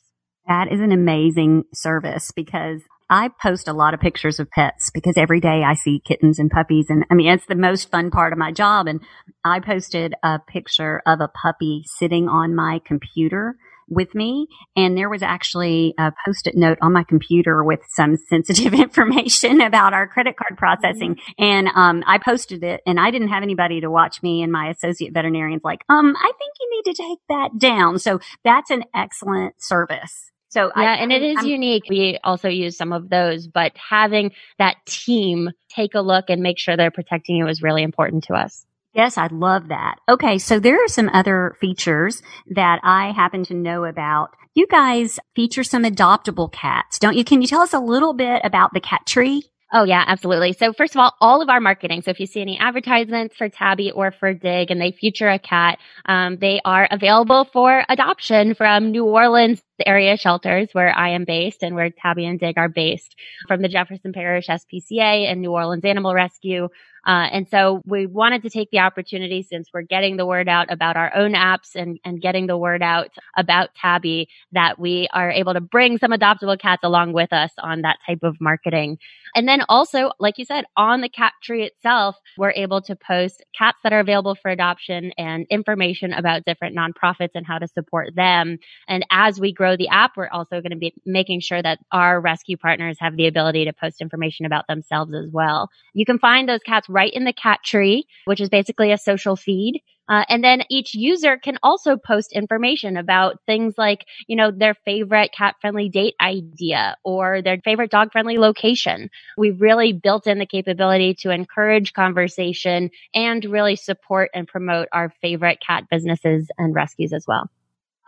That 0.48 0.72
is 0.72 0.80
an 0.80 0.90
amazing 0.90 1.64
service 1.74 2.32
because 2.34 2.80
I 3.10 3.28
post 3.42 3.68
a 3.68 3.74
lot 3.74 3.92
of 3.92 4.00
pictures 4.00 4.40
of 4.40 4.50
pets 4.50 4.90
because 4.94 5.18
every 5.18 5.40
day 5.40 5.64
I 5.66 5.74
see 5.74 6.00
kittens 6.02 6.38
and 6.38 6.50
puppies. 6.50 6.86
And 6.88 7.04
I 7.10 7.14
mean, 7.14 7.28
it's 7.28 7.44
the 7.44 7.54
most 7.56 7.90
fun 7.90 8.10
part 8.10 8.32
of 8.32 8.38
my 8.38 8.52
job. 8.52 8.86
And 8.86 9.02
I 9.44 9.60
posted 9.60 10.14
a 10.22 10.38
picture 10.38 11.02
of 11.06 11.20
a 11.20 11.28
puppy 11.28 11.82
sitting 11.84 12.26
on 12.26 12.54
my 12.54 12.80
computer 12.86 13.56
with 13.90 14.14
me. 14.14 14.46
And 14.76 14.96
there 14.96 15.10
was 15.10 15.22
actually 15.22 15.94
a 15.98 16.12
post-it 16.24 16.56
note 16.56 16.78
on 16.80 16.92
my 16.92 17.04
computer 17.04 17.62
with 17.62 17.80
some 17.88 18.16
sensitive 18.16 18.72
information 18.74 19.60
about 19.60 19.92
our 19.92 20.06
credit 20.06 20.36
card 20.36 20.56
processing. 20.56 21.16
Mm-hmm. 21.16 21.44
And, 21.44 21.68
um, 21.74 22.04
I 22.06 22.18
posted 22.18 22.64
it 22.64 22.80
and 22.86 22.98
I 22.98 23.10
didn't 23.10 23.28
have 23.28 23.42
anybody 23.42 23.80
to 23.80 23.90
watch 23.90 24.22
me 24.22 24.42
and 24.42 24.52
my 24.52 24.70
associate 24.70 25.12
veterinarian's 25.12 25.64
like, 25.64 25.84
um, 25.88 26.14
I 26.16 26.32
think 26.38 26.54
you 26.60 26.70
need 26.70 26.94
to 26.94 27.02
take 27.02 27.18
that 27.28 27.58
down. 27.58 27.98
So 27.98 28.20
that's 28.44 28.70
an 28.70 28.84
excellent 28.94 29.62
service. 29.62 30.30
So 30.50 30.72
yeah, 30.76 30.82
I, 30.82 30.94
and 30.96 31.12
it 31.12 31.22
is 31.22 31.38
I'm, 31.38 31.46
unique. 31.46 31.84
We 31.88 32.18
also 32.24 32.48
use 32.48 32.76
some 32.76 32.92
of 32.92 33.08
those, 33.08 33.46
but 33.46 33.72
having 33.76 34.32
that 34.58 34.76
team 34.84 35.50
take 35.68 35.94
a 35.94 36.00
look 36.00 36.28
and 36.28 36.42
make 36.42 36.58
sure 36.58 36.76
they're 36.76 36.90
protecting 36.90 37.36
you 37.36 37.46
is 37.46 37.62
really 37.62 37.84
important 37.84 38.24
to 38.24 38.34
us. 38.34 38.66
Yes, 38.92 39.16
I 39.16 39.28
love 39.28 39.68
that. 39.68 39.96
Okay, 40.08 40.38
so 40.38 40.58
there 40.58 40.82
are 40.84 40.88
some 40.88 41.10
other 41.12 41.56
features 41.60 42.22
that 42.48 42.80
I 42.82 43.12
happen 43.12 43.44
to 43.44 43.54
know 43.54 43.84
about. 43.84 44.30
You 44.54 44.66
guys 44.66 45.20
feature 45.36 45.62
some 45.62 45.84
adoptable 45.84 46.52
cats, 46.52 46.98
don't 46.98 47.16
you? 47.16 47.22
Can 47.22 47.40
you 47.40 47.46
tell 47.46 47.60
us 47.60 47.72
a 47.72 47.78
little 47.78 48.14
bit 48.14 48.40
about 48.42 48.74
the 48.74 48.80
cat 48.80 49.02
tree? 49.06 49.44
Oh 49.72 49.84
yeah, 49.84 50.02
absolutely. 50.04 50.52
So 50.52 50.72
first 50.72 50.96
of 50.96 51.00
all, 51.00 51.14
all 51.20 51.42
of 51.42 51.48
our 51.48 51.60
marketing. 51.60 52.02
So 52.02 52.10
if 52.10 52.18
you 52.18 52.26
see 52.26 52.40
any 52.40 52.58
advertisements 52.58 53.36
for 53.36 53.48
Tabby 53.48 53.92
or 53.92 54.10
for 54.10 54.34
Dig 54.34 54.72
and 54.72 54.80
they 54.80 54.90
feature 54.90 55.28
a 55.28 55.38
cat, 55.38 55.78
um, 56.06 56.38
they 56.38 56.60
are 56.64 56.88
available 56.90 57.44
for 57.52 57.84
adoption 57.88 58.56
from 58.56 58.90
New 58.90 59.04
Orleans 59.04 59.62
area 59.86 60.16
shelters 60.16 60.70
where 60.72 60.92
I 60.92 61.10
am 61.10 61.24
based 61.24 61.62
and 61.62 61.76
where 61.76 61.90
Tabby 61.90 62.26
and 62.26 62.40
Dig 62.40 62.58
are 62.58 62.68
based 62.68 63.14
from 63.46 63.62
the 63.62 63.68
Jefferson 63.68 64.12
Parish 64.12 64.48
SPCA 64.48 65.30
and 65.30 65.40
New 65.40 65.52
Orleans 65.52 65.84
Animal 65.84 66.14
Rescue. 66.14 66.68
Uh, 67.06 67.28
and 67.32 67.48
so 67.48 67.82
we 67.86 68.06
wanted 68.06 68.42
to 68.42 68.50
take 68.50 68.70
the 68.70 68.78
opportunity 68.78 69.42
since 69.42 69.68
we're 69.72 69.82
getting 69.82 70.16
the 70.16 70.26
word 70.26 70.48
out 70.48 70.70
about 70.70 70.96
our 70.96 71.14
own 71.14 71.32
apps 71.32 71.74
and, 71.74 71.98
and 72.04 72.20
getting 72.20 72.46
the 72.46 72.56
word 72.56 72.82
out 72.82 73.10
about 73.36 73.74
Tabby 73.74 74.28
that 74.52 74.78
we 74.78 75.08
are 75.12 75.30
able 75.30 75.54
to 75.54 75.60
bring 75.60 75.98
some 75.98 76.10
adoptable 76.10 76.58
cats 76.58 76.82
along 76.84 77.12
with 77.12 77.32
us 77.32 77.52
on 77.58 77.82
that 77.82 77.98
type 78.06 78.22
of 78.22 78.40
marketing. 78.40 78.98
And 79.34 79.48
then 79.48 79.62
also, 79.68 80.10
like 80.18 80.38
you 80.38 80.44
said, 80.44 80.64
on 80.76 81.00
the 81.00 81.08
cat 81.08 81.32
tree 81.42 81.64
itself, 81.64 82.16
we're 82.36 82.52
able 82.52 82.80
to 82.82 82.96
post 82.96 83.42
cats 83.56 83.78
that 83.82 83.92
are 83.92 84.00
available 84.00 84.34
for 84.34 84.50
adoption 84.50 85.12
and 85.18 85.46
information 85.50 86.12
about 86.12 86.44
different 86.44 86.76
nonprofits 86.76 87.30
and 87.34 87.46
how 87.46 87.58
to 87.58 87.68
support 87.68 88.14
them. 88.14 88.58
And 88.88 89.04
as 89.10 89.40
we 89.40 89.52
grow 89.52 89.76
the 89.76 89.88
app, 89.88 90.12
we're 90.16 90.28
also 90.28 90.60
going 90.60 90.70
to 90.70 90.76
be 90.76 90.94
making 91.06 91.40
sure 91.40 91.62
that 91.62 91.78
our 91.92 92.20
rescue 92.20 92.56
partners 92.56 92.96
have 93.00 93.16
the 93.16 93.26
ability 93.26 93.64
to 93.64 93.72
post 93.72 94.00
information 94.00 94.46
about 94.46 94.66
themselves 94.68 95.14
as 95.14 95.30
well. 95.32 95.68
You 95.94 96.04
can 96.04 96.18
find 96.18 96.48
those 96.48 96.60
cats 96.64 96.88
right 96.88 97.12
in 97.12 97.24
the 97.24 97.32
cat 97.32 97.60
tree, 97.64 98.06
which 98.24 98.40
is 98.40 98.48
basically 98.48 98.92
a 98.92 98.98
social 98.98 99.36
feed. 99.36 99.82
Uh, 100.10 100.24
and 100.28 100.42
then 100.42 100.64
each 100.68 100.92
user 100.92 101.38
can 101.38 101.56
also 101.62 101.96
post 101.96 102.32
information 102.32 102.96
about 102.96 103.36
things 103.46 103.74
like, 103.78 104.04
you 104.26 104.34
know, 104.34 104.50
their 104.50 104.74
favorite 104.84 105.30
cat 105.32 105.54
friendly 105.60 105.88
date 105.88 106.14
idea 106.20 106.96
or 107.04 107.40
their 107.40 107.58
favorite 107.64 107.92
dog 107.92 108.10
friendly 108.10 108.36
location. 108.36 109.08
We've 109.38 109.60
really 109.60 109.92
built 109.92 110.26
in 110.26 110.40
the 110.40 110.46
capability 110.46 111.14
to 111.20 111.30
encourage 111.30 111.92
conversation 111.92 112.90
and 113.14 113.44
really 113.44 113.76
support 113.76 114.30
and 114.34 114.48
promote 114.48 114.88
our 114.92 115.12
favorite 115.22 115.62
cat 115.64 115.84
businesses 115.88 116.48
and 116.58 116.74
rescues 116.74 117.12
as 117.12 117.24
well. 117.28 117.48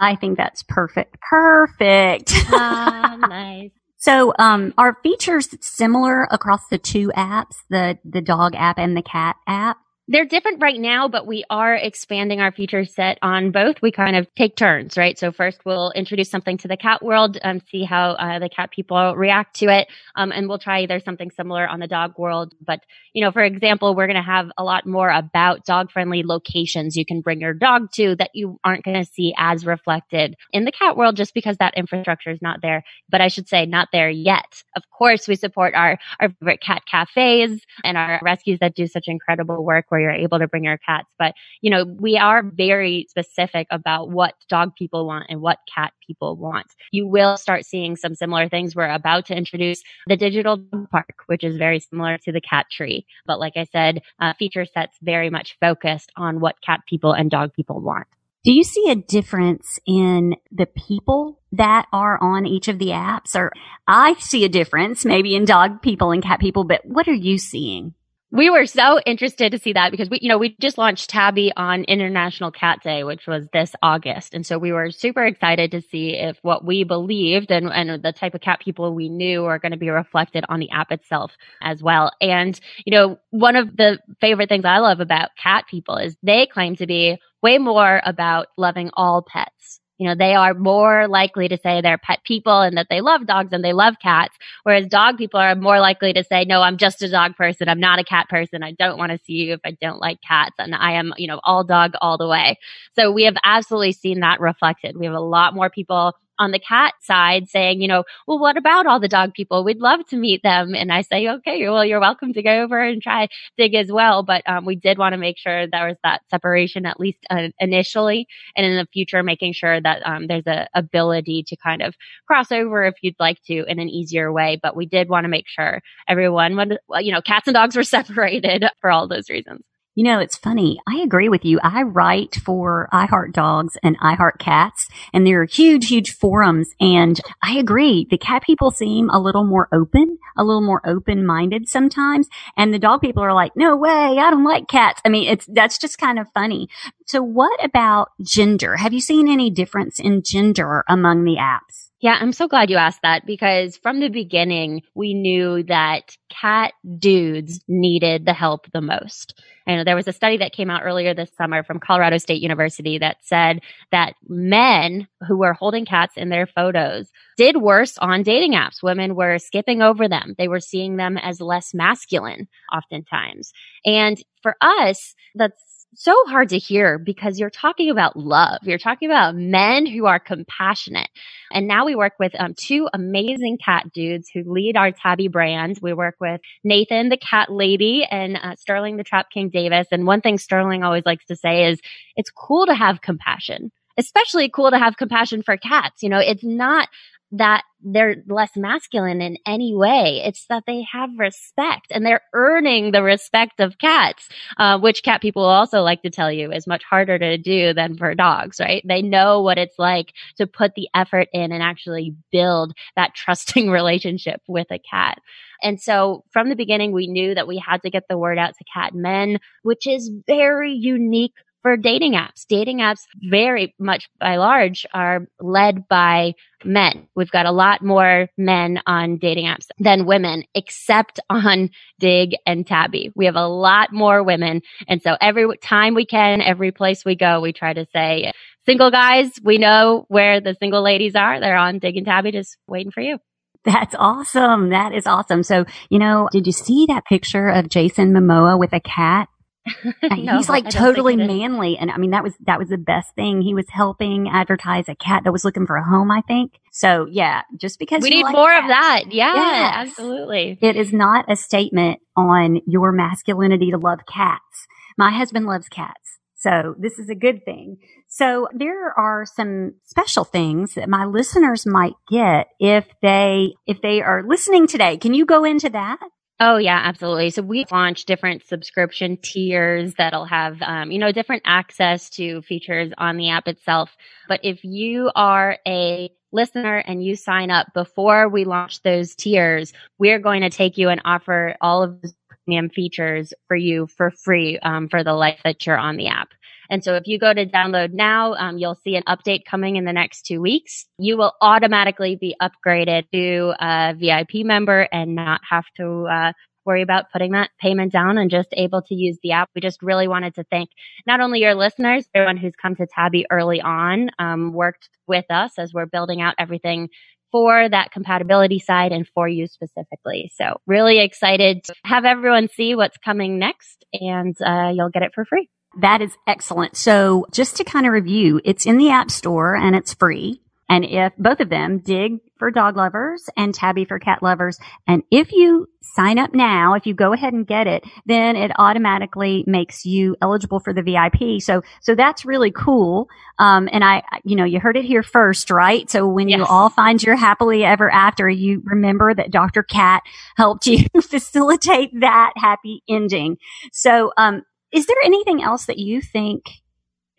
I 0.00 0.16
think 0.16 0.37
that's 0.37 0.64
perfect. 0.64 1.16
Perfect. 1.21 2.32
Ah, 2.49 3.14
nice. 3.21 3.71
So, 3.97 4.35
um, 4.40 4.75
are 4.76 4.99
features 5.04 5.54
similar 5.61 6.26
across 6.32 6.66
the 6.66 6.78
two 6.78 7.12
apps, 7.16 7.59
the, 7.71 7.97
the 8.04 8.21
dog 8.21 8.56
app 8.56 8.76
and 8.76 8.97
the 8.97 9.02
cat 9.02 9.37
app? 9.47 9.76
They're 10.12 10.26
different 10.26 10.61
right 10.61 10.78
now, 10.78 11.09
but 11.09 11.26
we 11.26 11.42
are 11.49 11.75
expanding 11.75 12.38
our 12.38 12.52
feature 12.52 12.85
set 12.85 13.19
on 13.23 13.50
both. 13.50 13.81
We 13.81 13.90
kind 13.90 14.14
of 14.14 14.33
take 14.35 14.57
turns, 14.57 14.99
right? 14.99 15.19
So 15.19 15.33
first 15.33 15.64
we'll 15.64 15.90
introduce 15.92 16.28
something 16.28 16.59
to 16.59 16.69
the 16.69 16.76
cat 16.76 17.02
world 17.02 17.38
and 17.42 17.62
see 17.71 17.83
how 17.85 18.11
uh, 18.11 18.38
the 18.38 18.50
cat 18.50 18.73
people 18.73 19.16
react 19.16 19.57
to 19.61 19.69
it. 19.69 19.88
Um, 20.14 20.31
and 20.31 20.50
we'll 20.50 20.59
try 20.59 20.83
either 20.83 21.00
something 21.00 21.31
similar 21.31 21.66
on 21.66 21.81
the 21.81 21.87
dog 21.87 22.19
world. 22.19 22.54
But, 22.61 22.81
you 23.14 23.25
know, 23.25 23.33
for 23.33 23.42
example, 23.42 23.95
we're 23.95 24.07
going 24.07 24.16
to 24.16 24.23
have 24.23 24.50
a 24.59 24.64
lot 24.64 24.85
more 24.85 25.09
about 25.09 25.64
dog 25.64 25.90
friendly 25.90 26.23
locations 26.23 26.95
you 26.95 27.07
can 27.07 27.23
bring 27.23 27.40
your 27.40 27.54
dog 27.54 27.90
to 27.92 28.14
that 28.16 28.33
you 28.35 28.61
aren't 28.64 28.85
going 28.85 29.02
to 29.02 29.11
see 29.11 29.33
as 29.38 29.64
reflected 29.64 30.37
in 30.52 30.66
the 30.66 30.73
cat 30.73 30.95
world 30.95 31.16
just 31.16 31.33
because 31.33 31.57
that 31.57 31.73
infrastructure 31.75 32.31
is 32.31 32.42
not 32.42 32.61
there. 32.61 32.85
But 33.09 33.23
I 33.23 33.28
should 33.28 33.49
say 33.49 33.64
not 33.64 33.88
there 33.92 34.11
yet. 34.11 34.62
Of 34.76 34.83
course, 34.90 35.26
we 35.26 35.37
support 35.37 35.75
our, 35.75 35.99
our 36.21 36.28
favorite 36.28 36.61
cat 36.61 36.83
cafes 36.85 37.64
and 37.83 37.97
our 37.97 38.21
rescues 38.23 38.59
that 38.59 38.75
do 38.75 38.87
such 38.87 39.09
incredible 39.09 39.64
work 39.64 39.87
where 39.88 40.01
you're 40.02 40.11
able 40.12 40.38
to 40.38 40.49
bring 40.49 40.64
your 40.64 40.78
cats. 40.78 41.09
But, 41.18 41.35
you 41.61 41.71
know, 41.71 41.85
we 41.85 42.16
are 42.18 42.42
very 42.42 43.06
specific 43.09 43.66
about 43.71 44.11
what 44.11 44.35
dog 44.49 44.75
people 44.76 45.06
want 45.06 45.26
and 45.28 45.40
what 45.40 45.59
cat 45.73 45.92
people 46.06 46.37
want. 46.37 46.66
You 46.90 47.06
will 47.06 47.37
start 47.37 47.64
seeing 47.64 47.97
some 47.97 48.14
similar 48.14 48.49
things. 48.49 48.76
We're 48.76 48.90
about 48.90 49.26
to 49.26 49.37
introduce 49.37 49.82
the 50.06 50.16
digital 50.16 50.62
park, 50.90 51.23
which 51.26 51.44
is 51.44 51.56
very 51.56 51.80
similar 51.80 52.18
to 52.18 52.32
the 52.32 52.40
cat 52.40 52.66
tree. 52.71 53.06
But 53.26 53.40
like 53.40 53.54
I 53.56 53.64
said, 53.64 54.02
uh, 54.21 54.35
feature 54.38 54.66
sets 54.66 54.97
very 55.02 55.30
much 55.30 55.56
focused 55.61 56.12
on 56.16 56.40
what 56.40 56.61
cat 56.61 56.80
people 56.88 57.12
and 57.12 57.30
dog 57.30 57.52
people 57.54 57.80
want. 57.80 58.06
Do 58.44 58.52
you 58.52 58.64
see 58.64 58.90
a 58.90 58.97
difference 58.97 59.78
in 59.87 60.35
the 60.50 60.66
people 60.66 61.40
that 61.52 61.87
are 61.92 62.21
on 62.21 62.44
each 62.44 62.66
of 62.66 62.80
the 62.80 62.88
apps? 62.88 63.37
Or 63.37 63.52
I 63.87 64.14
see 64.18 64.44
a 64.44 64.49
difference 64.49 65.04
maybe 65.04 65.37
in 65.37 65.44
dog 65.44 65.80
people 65.80 66.11
and 66.11 66.23
cat 66.23 66.40
people, 66.40 66.64
but 66.64 66.80
what 66.85 67.06
are 67.06 67.14
you 67.14 67.38
seeing? 67.38 67.94
We 68.32 68.48
were 68.48 68.64
so 68.64 68.98
interested 69.04 69.52
to 69.52 69.58
see 69.58 69.74
that 69.74 69.90
because 69.90 70.08
we, 70.08 70.18
you 70.22 70.28
know, 70.30 70.38
we 70.38 70.56
just 70.58 70.78
launched 70.78 71.10
Tabby 71.10 71.52
on 71.54 71.84
International 71.84 72.50
Cat 72.50 72.82
Day, 72.82 73.04
which 73.04 73.26
was 73.26 73.46
this 73.52 73.74
August. 73.82 74.32
And 74.32 74.46
so 74.46 74.58
we 74.58 74.72
were 74.72 74.90
super 74.90 75.22
excited 75.22 75.70
to 75.72 75.82
see 75.82 76.16
if 76.16 76.38
what 76.40 76.64
we 76.64 76.82
believed 76.82 77.50
and, 77.50 77.68
and 77.70 78.02
the 78.02 78.12
type 78.12 78.34
of 78.34 78.40
cat 78.40 78.60
people 78.60 78.94
we 78.94 79.10
knew 79.10 79.44
are 79.44 79.58
going 79.58 79.72
to 79.72 79.78
be 79.78 79.90
reflected 79.90 80.46
on 80.48 80.60
the 80.60 80.70
app 80.70 80.90
itself 80.90 81.32
as 81.60 81.82
well. 81.82 82.10
And, 82.22 82.58
you 82.86 82.92
know, 82.92 83.18
one 83.30 83.54
of 83.54 83.76
the 83.76 83.98
favorite 84.18 84.48
things 84.48 84.64
I 84.64 84.78
love 84.78 85.00
about 85.00 85.36
cat 85.36 85.66
people 85.70 85.98
is 85.98 86.16
they 86.22 86.46
claim 86.46 86.74
to 86.76 86.86
be 86.86 87.18
way 87.42 87.58
more 87.58 88.00
about 88.06 88.46
loving 88.56 88.90
all 88.94 89.20
pets 89.20 89.81
you 90.02 90.09
know, 90.09 90.16
they 90.16 90.35
are 90.35 90.52
more 90.52 91.06
likely 91.06 91.47
to 91.47 91.56
say 91.56 91.80
they're 91.80 91.97
pet 91.97 92.25
people 92.25 92.61
and 92.61 92.76
that 92.76 92.88
they 92.90 93.00
love 93.00 93.25
dogs 93.25 93.52
and 93.52 93.62
they 93.62 93.73
love 93.73 93.94
cats. 94.02 94.37
Whereas 94.64 94.88
dog 94.88 95.16
people 95.16 95.38
are 95.38 95.54
more 95.54 95.78
likely 95.78 96.12
to 96.12 96.25
say, 96.25 96.44
no, 96.44 96.61
I'm 96.61 96.76
just 96.76 97.02
a 97.02 97.09
dog 97.09 97.37
person. 97.37 97.68
I'm 97.68 97.78
not 97.78 98.00
a 98.00 98.04
cat 98.04 98.28
person. 98.28 98.64
I 98.64 98.73
don't 98.73 98.99
want 98.99 99.12
to 99.12 99.18
see 99.25 99.35
you 99.35 99.52
if 99.52 99.61
I 99.64 99.71
don't 99.80 100.00
like 100.00 100.21
cats. 100.21 100.56
And 100.59 100.75
I 100.75 100.94
am, 100.94 101.14
you 101.18 101.28
know, 101.28 101.38
all 101.44 101.62
dog 101.62 101.92
all 102.00 102.18
the 102.18 102.26
way. 102.26 102.59
So 102.97 103.12
we 103.12 103.23
have 103.23 103.37
absolutely 103.44 103.92
seen 103.92 104.18
that 104.21 104.40
reflected. 104.40 104.97
We 104.97 105.06
have 105.06 105.14
a 105.14 105.21
lot 105.21 105.54
more 105.54 105.71
people 105.71 106.16
on 106.38 106.50
the 106.50 106.58
cat 106.58 106.94
side 107.00 107.48
saying, 107.48 107.80
you 107.80 107.88
know, 107.88 108.04
well, 108.26 108.38
what 108.38 108.56
about 108.56 108.86
all 108.86 109.00
the 109.00 109.08
dog 109.08 109.34
people? 109.34 109.64
We'd 109.64 109.78
love 109.78 110.06
to 110.06 110.16
meet 110.16 110.42
them. 110.42 110.74
And 110.74 110.92
I 110.92 111.02
say, 111.02 111.28
okay, 111.28 111.68
well, 111.68 111.84
you're 111.84 112.00
welcome 112.00 112.32
to 112.32 112.42
go 112.42 112.62
over 112.62 112.80
and 112.80 113.02
try 113.02 113.28
dig 113.56 113.74
as 113.74 113.90
well. 113.90 114.22
But 114.22 114.42
um, 114.48 114.64
we 114.64 114.76
did 114.76 114.98
want 114.98 115.12
to 115.12 115.18
make 115.18 115.38
sure 115.38 115.66
there 115.66 115.86
was 115.86 115.96
that 116.02 116.22
separation, 116.30 116.86
at 116.86 117.00
least 117.00 117.18
uh, 117.30 117.48
initially, 117.58 118.26
and 118.56 118.66
in 118.66 118.76
the 118.76 118.86
future, 118.92 119.22
making 119.22 119.52
sure 119.52 119.80
that 119.80 120.02
um, 120.06 120.26
there's 120.26 120.46
a 120.46 120.68
ability 120.74 121.44
to 121.48 121.56
kind 121.56 121.82
of 121.82 121.94
cross 122.26 122.50
over 122.52 122.84
if 122.84 122.94
you'd 123.02 123.16
like 123.18 123.42
to 123.44 123.64
in 123.66 123.78
an 123.78 123.88
easier 123.88 124.32
way. 124.32 124.58
But 124.62 124.76
we 124.76 124.86
did 124.86 125.08
want 125.08 125.24
to 125.24 125.28
make 125.28 125.48
sure 125.48 125.80
everyone, 126.08 126.78
well, 126.88 127.00
you 127.00 127.12
know, 127.12 127.22
cats 127.22 127.46
and 127.46 127.54
dogs 127.54 127.76
were 127.76 127.82
separated 127.84 128.64
for 128.80 128.90
all 128.90 129.08
those 129.08 129.28
reasons. 129.28 129.62
You 129.94 130.04
know, 130.04 130.20
it's 130.20 130.38
funny. 130.38 130.80
I 130.88 131.00
agree 131.00 131.28
with 131.28 131.44
you. 131.44 131.61
I 131.62 131.82
write 131.82 132.37
for 132.37 132.88
I 132.92 133.04
Heart 133.04 133.34
Dogs 133.34 133.76
and 133.82 133.94
I 134.00 134.14
Heart 134.14 134.38
Cats, 134.38 134.88
and 135.12 135.26
there 135.26 135.42
are 135.42 135.44
huge, 135.44 135.88
huge 135.88 136.16
forums. 136.16 136.70
And 136.80 137.20
I 137.42 137.58
agree. 137.58 138.06
The 138.11 138.16
cat 138.16 138.42
people 138.42 138.70
seem 138.70 139.11
a 139.11 139.20
little 139.20 139.44
more 139.44 139.68
open, 139.70 140.16
a 140.34 140.44
little 140.44 140.62
more 140.62 140.80
open 140.87 141.26
minded 141.26 141.68
sometimes. 141.68 142.30
And 142.56 142.72
the 142.72 142.78
dog 142.78 143.02
people 143.02 143.22
are 143.22 143.34
like, 143.34 143.52
no 143.54 143.76
way. 143.76 143.90
I 144.18 144.30
don't 144.30 144.44
like 144.44 144.66
cats. 144.66 145.02
I 145.04 145.11
mean, 145.11 145.28
it's, 145.28 145.44
that's 145.44 145.76
just 145.76 145.99
kind 145.99 146.18
of 146.18 146.26
funny. 146.32 146.70
So 147.06 147.23
what 147.23 147.62
about 147.64 148.11
gender? 148.23 148.76
Have 148.76 148.92
you 148.92 149.00
seen 149.00 149.28
any 149.28 149.50
difference 149.50 149.99
in 149.99 150.23
gender 150.25 150.85
among 150.88 151.25
the 151.25 151.37
apps? 151.37 151.90
Yeah, 152.02 152.18
I'm 152.21 152.32
so 152.32 152.49
glad 152.49 152.68
you 152.68 152.78
asked 152.78 153.02
that 153.02 153.26
because 153.26 153.76
from 153.76 154.00
the 154.00 154.09
beginning, 154.09 154.82
we 154.92 155.14
knew 155.14 155.62
that 155.64 156.16
cat 156.28 156.73
dudes 156.99 157.61
needed 157.68 158.26
the 158.26 158.32
help 158.32 158.66
the 158.73 158.80
most. 158.80 159.40
And 159.68 159.87
there 159.87 159.94
was 159.94 160.09
a 160.09 160.12
study 160.12 160.38
that 160.38 160.52
came 160.52 160.68
out 160.68 160.82
earlier 160.82 161.14
this 161.14 161.30
summer 161.37 161.62
from 161.62 161.78
Colorado 161.78 162.18
State 162.18 162.42
University 162.42 162.99
that 162.99 163.18
said 163.23 163.61
that 163.92 164.14
men 164.28 165.06
who 165.28 165.38
were 165.38 165.52
holding 165.52 165.85
cats 165.85 166.14
in 166.16 166.28
their 166.28 166.49
photos 166.49 167.09
did 167.37 167.59
worse 167.59 167.97
on 167.99 168.25
dating 168.25 168.54
apps. 168.54 168.82
Women 168.82 169.14
were 169.14 169.38
skipping 169.38 169.80
over 169.80 170.09
them. 170.09 170.35
They 170.37 170.49
were 170.49 170.59
seeing 170.59 170.97
them 170.97 171.16
as 171.16 171.40
less 171.40 171.73
masculine 171.73 172.49
oftentimes. 172.75 173.52
And 173.85 174.21
for 174.42 174.56
us, 174.61 175.14
that's 175.37 175.81
so 175.94 176.14
hard 176.26 176.49
to 176.50 176.58
hear 176.58 176.99
because 176.99 177.38
you're 177.38 177.50
talking 177.50 177.90
about 177.90 178.16
love. 178.16 178.61
You're 178.62 178.78
talking 178.78 179.08
about 179.08 179.34
men 179.34 179.87
who 179.87 180.06
are 180.06 180.18
compassionate. 180.18 181.08
And 181.52 181.68
now 181.68 181.84
we 181.84 181.94
work 181.94 182.14
with 182.18 182.32
um, 182.38 182.54
two 182.54 182.88
amazing 182.92 183.58
cat 183.62 183.92
dudes 183.92 184.30
who 184.32 184.42
lead 184.46 184.76
our 184.76 184.90
Tabby 184.90 185.28
brand. 185.28 185.78
We 185.82 185.92
work 185.92 186.16
with 186.20 186.40
Nathan, 186.64 187.11
the 187.11 187.18
cat 187.18 187.52
lady, 187.52 188.06
and 188.11 188.37
uh, 188.37 188.56
Sterling, 188.56 188.96
the 188.96 189.04
Trap 189.04 189.30
King 189.30 189.50
Davis. 189.50 189.88
And 189.90 190.06
one 190.06 190.20
thing 190.20 190.38
Sterling 190.38 190.82
always 190.82 191.04
likes 191.04 191.26
to 191.26 191.37
say 191.37 191.70
is 191.70 191.80
it's 192.16 192.30
cool 192.30 192.66
to 192.66 192.75
have 192.75 193.00
compassion 193.00 193.70
especially 193.99 194.49
cool 194.49 194.70
to 194.70 194.78
have 194.78 194.96
compassion 194.96 195.42
for 195.42 195.56
cats. 195.58 196.02
You 196.02 196.08
know, 196.08 196.18
it's 196.18 196.42
not 196.42 196.88
that 197.32 197.64
they're 197.80 198.16
less 198.28 198.50
masculine 198.56 199.20
in 199.22 199.38
any 199.46 199.74
way. 199.74 200.22
It's 200.24 200.46
that 200.46 200.64
they 200.66 200.86
have 200.92 201.10
respect 201.18 201.86
and 201.90 202.04
they're 202.04 202.20
earning 202.34 202.92
the 202.92 203.02
respect 203.02 203.58
of 203.58 203.78
cats, 203.78 204.28
uh, 204.58 204.78
which 204.78 205.02
cat 205.02 205.22
people 205.22 205.42
also 205.42 205.80
like 205.80 206.02
to 206.02 206.10
tell 206.10 206.30
you 206.30 206.52
is 206.52 206.66
much 206.66 206.84
harder 206.84 207.18
to 207.18 207.38
do 207.38 207.72
than 207.72 207.96
for 207.96 208.14
dogs, 208.14 208.60
right? 208.60 208.82
They 208.86 209.02
know 209.02 209.40
what 209.40 209.58
it's 209.58 209.78
like 209.78 210.12
to 210.36 210.46
put 210.46 210.74
the 210.74 210.88
effort 210.94 211.28
in 211.32 211.52
and 211.52 211.62
actually 211.62 212.14
build 212.30 212.74
that 212.96 213.14
trusting 213.16 213.70
relationship 213.70 214.42
with 214.46 214.70
a 214.70 214.78
cat. 214.78 215.18
And 215.62 215.80
so 215.80 216.24
from 216.30 216.48
the 216.48 216.56
beginning, 216.56 216.92
we 216.92 217.06
knew 217.06 217.34
that 217.34 217.48
we 217.48 217.56
had 217.56 217.82
to 217.82 217.90
get 217.90 218.04
the 218.08 218.18
word 218.18 218.38
out 218.38 218.54
to 218.58 218.64
cat 218.72 218.94
men, 218.94 219.38
which 219.62 219.86
is 219.86 220.10
very 220.26 220.72
unique 220.72 221.34
for 221.62 221.76
dating 221.76 222.12
apps. 222.12 222.45
Dating 222.49 222.78
apps 222.78 223.00
very 223.16 223.75
much 223.78 224.09
by 224.19 224.37
large 224.37 224.85
are 224.92 225.26
led 225.40 225.88
by 225.88 226.35
men. 226.64 227.09
We've 227.14 227.31
got 227.31 227.47
a 227.47 227.52
lot 227.52 227.83
more 227.83 228.28
men 228.37 228.81
on 228.87 229.19
dating 229.19 229.47
apps 229.47 229.66
than 229.78 230.07
women, 230.07 230.45
except 230.54 231.21
on 231.31 231.71
Dig 231.99 232.35
and 232.47 232.66
Tabby. 232.66 233.12
We 233.14 233.26
have 233.26 233.37
a 233.37 233.47
lot 233.47 233.92
more 233.92 234.23
women. 234.23 234.62
And 234.88 235.00
so 235.02 235.16
every 235.21 235.57
time 235.59 235.95
we 235.95 236.07
can, 236.07 236.40
every 236.40 236.73
place 236.73 237.04
we 237.04 237.16
go, 237.16 237.40
we 237.40 237.52
try 237.52 237.73
to 237.73 237.87
say, 237.92 238.33
single 238.66 238.90
guys, 238.90 239.31
we 239.42 239.59
know 239.59 240.04
where 240.09 240.40
the 240.40 240.57
single 240.59 240.83
ladies 240.83 241.14
are. 241.14 241.40
They're 241.40 241.57
on 241.57 241.78
Dig 241.78 241.97
and 241.97 242.07
Tabby, 242.07 242.33
just 242.33 242.57
waiting 242.66 242.92
for 242.92 243.00
you. 243.00 243.19
That's 243.64 243.95
awesome. 243.97 244.71
That 244.71 244.92
is 244.92 245.07
awesome. 245.07 245.45
So, 245.45 245.64
you 245.88 246.00
know, 246.00 246.28
did 246.33 246.47
you 246.47 246.52
see 246.52 246.87
that 246.88 247.04
picture 247.04 247.49
of 247.49 247.69
Jason 247.69 248.12
Momoa 248.12 248.59
with 248.59 248.73
a 248.73 248.81
cat? 248.81 249.28
Uh, 250.02 250.16
no, 250.16 250.37
he's 250.37 250.49
like 250.49 250.69
totally 250.69 251.16
manly. 251.16 251.78
And 251.78 251.90
I 251.90 251.97
mean, 251.97 252.11
that 252.11 252.25
was, 252.25 252.35
that 252.47 252.59
was 252.59 252.69
the 252.69 252.76
best 252.76 253.14
thing. 253.14 253.40
He 253.40 253.54
was 253.54 253.66
helping 253.69 254.28
advertise 254.28 254.88
a 254.88 254.95
cat 254.97 255.23
that 255.25 255.33
was 255.33 255.45
looking 255.45 255.66
for 255.66 255.76
a 255.76 255.85
home, 255.85 256.11
I 256.11 256.21
think. 256.23 256.59
So 256.73 257.07
yeah, 257.11 257.42
just 257.57 257.78
because 257.78 258.02
we 258.02 258.11
need 258.11 258.25
like 258.25 258.33
more 258.35 258.50
cats, 258.50 258.64
of 258.64 258.69
that. 258.69 259.02
Yeah, 259.12 259.35
Yes. 259.35 259.88
absolutely. 259.88 260.59
It 260.61 260.76
is 260.76 260.92
not 260.92 261.31
a 261.31 261.37
statement 261.37 262.00
on 262.16 262.61
your 262.66 262.90
masculinity 262.92 263.71
to 263.71 263.78
love 263.78 264.00
cats. 264.07 264.66
My 264.99 265.11
husband 265.12 265.47
loves 265.47 265.69
cats. 265.69 266.19
So 266.37 266.75
this 266.78 266.99
is 266.99 267.09
a 267.09 267.14
good 267.14 267.45
thing. 267.45 267.76
So 268.09 268.49
there 268.52 268.92
are 268.99 269.25
some 269.25 269.75
special 269.85 270.25
things 270.25 270.75
that 270.75 270.88
my 270.88 271.04
listeners 271.04 271.64
might 271.64 271.95
get 272.11 272.49
if 272.59 272.87
they, 273.00 273.54
if 273.66 273.81
they 273.81 274.02
are 274.02 274.25
listening 274.26 274.66
today. 274.66 274.97
Can 274.97 275.14
you 275.14 275.25
go 275.25 275.45
into 275.45 275.71
that? 275.71 275.99
Oh 276.44 276.56
yeah, 276.56 276.80
absolutely. 276.82 277.30
So 277.30 277.40
we 277.42 277.64
launched 277.70 278.08
different 278.08 278.44
subscription 278.44 279.16
tiers 279.16 279.94
that'll 279.94 280.25
have, 280.25 280.61
um, 280.62 280.90
you 280.90 280.99
know, 280.99 281.12
different 281.12 281.42
access 281.46 282.11
to 282.11 282.42
features 282.42 282.92
on 282.99 283.16
the 283.16 283.28
app 283.30 283.46
itself. 283.46 283.96
But 284.26 284.40
if 284.42 284.64
you 284.64 285.12
are 285.14 285.58
a 285.68 286.11
listener 286.32 286.78
and 286.78 287.04
you 287.04 287.14
sign 287.14 287.52
up 287.52 287.68
before 287.75 288.28
we 288.28 288.44
launch 288.44 288.82
those 288.82 289.14
tiers, 289.14 289.72
we're 290.00 290.18
going 290.18 290.40
to 290.42 290.50
take 290.50 290.76
you 290.76 290.88
and 290.88 291.00
offer 291.04 291.54
all 291.61 291.84
of 291.84 292.02
those 292.02 292.14
premium 292.44 292.70
features 292.70 293.32
for 293.46 293.56
you 293.56 293.87
for 293.87 294.11
free 294.11 294.58
um, 294.64 294.88
for 294.88 295.04
the 295.04 295.14
life 295.14 295.38
that 295.44 295.64
you're 295.64 295.78
on 295.78 295.96
the 295.96 296.08
app. 296.08 296.30
And 296.71 296.83
so 296.83 296.95
if 296.95 297.07
you 297.07 297.19
go 297.19 297.33
to 297.33 297.47
download 297.47 297.92
now, 297.92 298.35
um, 298.35 298.59
you'll 298.59 298.75
see 298.76 298.97
an 298.97 299.02
update 299.09 299.45
coming 299.45 299.76
in 299.76 299.85
the 299.85 299.92
next 299.92 300.23
two 300.23 300.40
weeks. 300.40 300.87
You 300.99 301.16
will 301.16 301.33
automatically 301.40 302.16
be 302.16 302.37
upgraded 302.40 303.04
to 303.12 303.54
a 303.61 303.95
VIP 303.95 304.45
member 304.47 304.88
and 304.92 305.14
not 305.14 305.40
have 305.49 305.64
to 305.76 306.07
uh, 306.11 306.33
worry 306.64 306.83
about 306.83 307.11
putting 307.12 307.33
that 307.33 307.50
payment 307.61 307.92
down 307.92 308.19
and 308.19 308.31
just 308.31 308.49
able 308.52 308.83
to 308.83 308.95
use 308.95 309.19
the 309.23 309.33
app. 309.33 309.50
We 309.54 309.61
just 309.61 309.83
really 309.83 310.09
wanted 310.09 310.35
to 310.37 310.45
thank 310.45 310.71
not 311.07 311.21
only 311.21 311.40
your 311.40 311.54
listeners, 311.54 312.07
everyone 312.14 312.37
who's 312.37 312.54
come 312.61 312.76
to 312.76 312.87
Tabby 312.87 313.26
early 313.31 313.61
on, 313.61 314.11
um, 314.19 314.52
worked 314.52 314.88
with 315.07 315.25
us 315.31 315.59
as 315.59 315.73
we're 315.73 315.87
building 315.87 316.21
out 316.21 316.35
everything 316.38 316.88
for 317.31 317.69
that 317.69 317.90
compatibility 317.90 318.59
side 318.59 318.92
and 318.92 319.09
for 319.14 319.26
you 319.26 319.47
specifically. 319.47 320.31
So 320.37 320.61
really 320.66 321.00
excited 321.00 321.64
to 321.64 321.75
have 321.85 322.04
everyone 322.04 322.49
see 322.49 322.75
what's 322.75 322.99
coming 322.99 323.38
next 323.38 323.85
and 323.95 324.37
uh, 324.45 324.71
you'll 324.75 324.90
get 324.90 325.02
it 325.02 325.12
for 325.14 325.25
free. 325.25 325.49
That 325.80 326.02
is 326.02 326.16
excellent. 326.26 326.76
So 326.76 327.26
just 327.32 327.56
to 327.56 327.64
kind 327.64 327.86
of 327.86 327.92
review, 327.92 328.40
it's 328.44 328.66
in 328.66 328.76
the 328.76 328.90
app 328.90 329.10
store 329.10 329.56
and 329.56 329.74
it's 329.74 329.94
free. 329.94 330.40
And 330.68 330.84
if 330.84 331.12
both 331.18 331.40
of 331.40 331.50
them 331.50 331.80
dig 331.80 332.20
for 332.38 332.50
dog 332.50 332.76
lovers 332.76 333.28
and 333.36 333.54
tabby 333.54 333.84
for 333.84 333.98
cat 333.98 334.22
lovers. 334.22 334.58
And 334.86 335.02
if 335.10 335.30
you 335.30 335.68
sign 335.80 336.18
up 336.18 336.34
now, 336.34 336.74
if 336.74 336.86
you 336.86 336.94
go 336.94 337.12
ahead 337.12 337.32
and 337.34 337.46
get 337.46 337.66
it, 337.66 337.84
then 338.06 338.34
it 338.36 338.50
automatically 338.58 339.44
makes 339.46 339.84
you 339.84 340.16
eligible 340.20 340.60
for 340.60 340.72
the 340.72 340.82
VIP. 340.82 341.42
So, 341.42 341.62
so 341.82 341.94
that's 341.94 342.24
really 342.24 342.50
cool. 342.50 343.08
Um, 343.38 343.68
and 343.70 343.84
I, 343.84 344.02
you 344.24 344.34
know, 344.34 344.44
you 344.44 344.60
heard 344.60 344.76
it 344.76 344.84
here 344.84 345.02
first, 345.02 345.50
right? 345.50 345.88
So 345.90 346.08
when 346.08 346.28
you 346.28 346.44
all 346.44 346.68
find 346.70 347.02
your 347.02 347.16
happily 347.16 347.64
ever 347.64 347.88
after, 347.88 348.28
you 348.28 348.62
remember 348.64 349.14
that 349.14 349.30
Dr. 349.30 349.62
Cat 349.62 350.02
helped 350.36 350.66
you 350.66 350.86
facilitate 351.02 351.90
that 352.00 352.32
happy 352.36 352.82
ending. 352.88 353.36
So, 353.72 354.12
um, 354.16 354.42
is 354.72 354.86
there 354.86 354.96
anything 355.04 355.42
else 355.42 355.66
that 355.66 355.78
you 355.78 356.00
think 356.00 356.44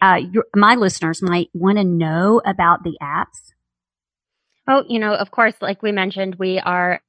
uh, 0.01 0.19
your, 0.31 0.45
my 0.55 0.75
listeners 0.75 1.22
might 1.22 1.50
want 1.53 1.77
to 1.77 1.83
know 1.83 2.41
about 2.45 2.83
the 2.83 2.98
apps? 3.01 3.53
Oh, 4.68 4.83
you 4.87 5.00
know, 5.00 5.13
of 5.13 5.31
course, 5.31 5.55
like 5.61 5.81
we 5.81 5.92
mentioned, 5.92 6.35
we 6.35 6.59
are 6.59 7.01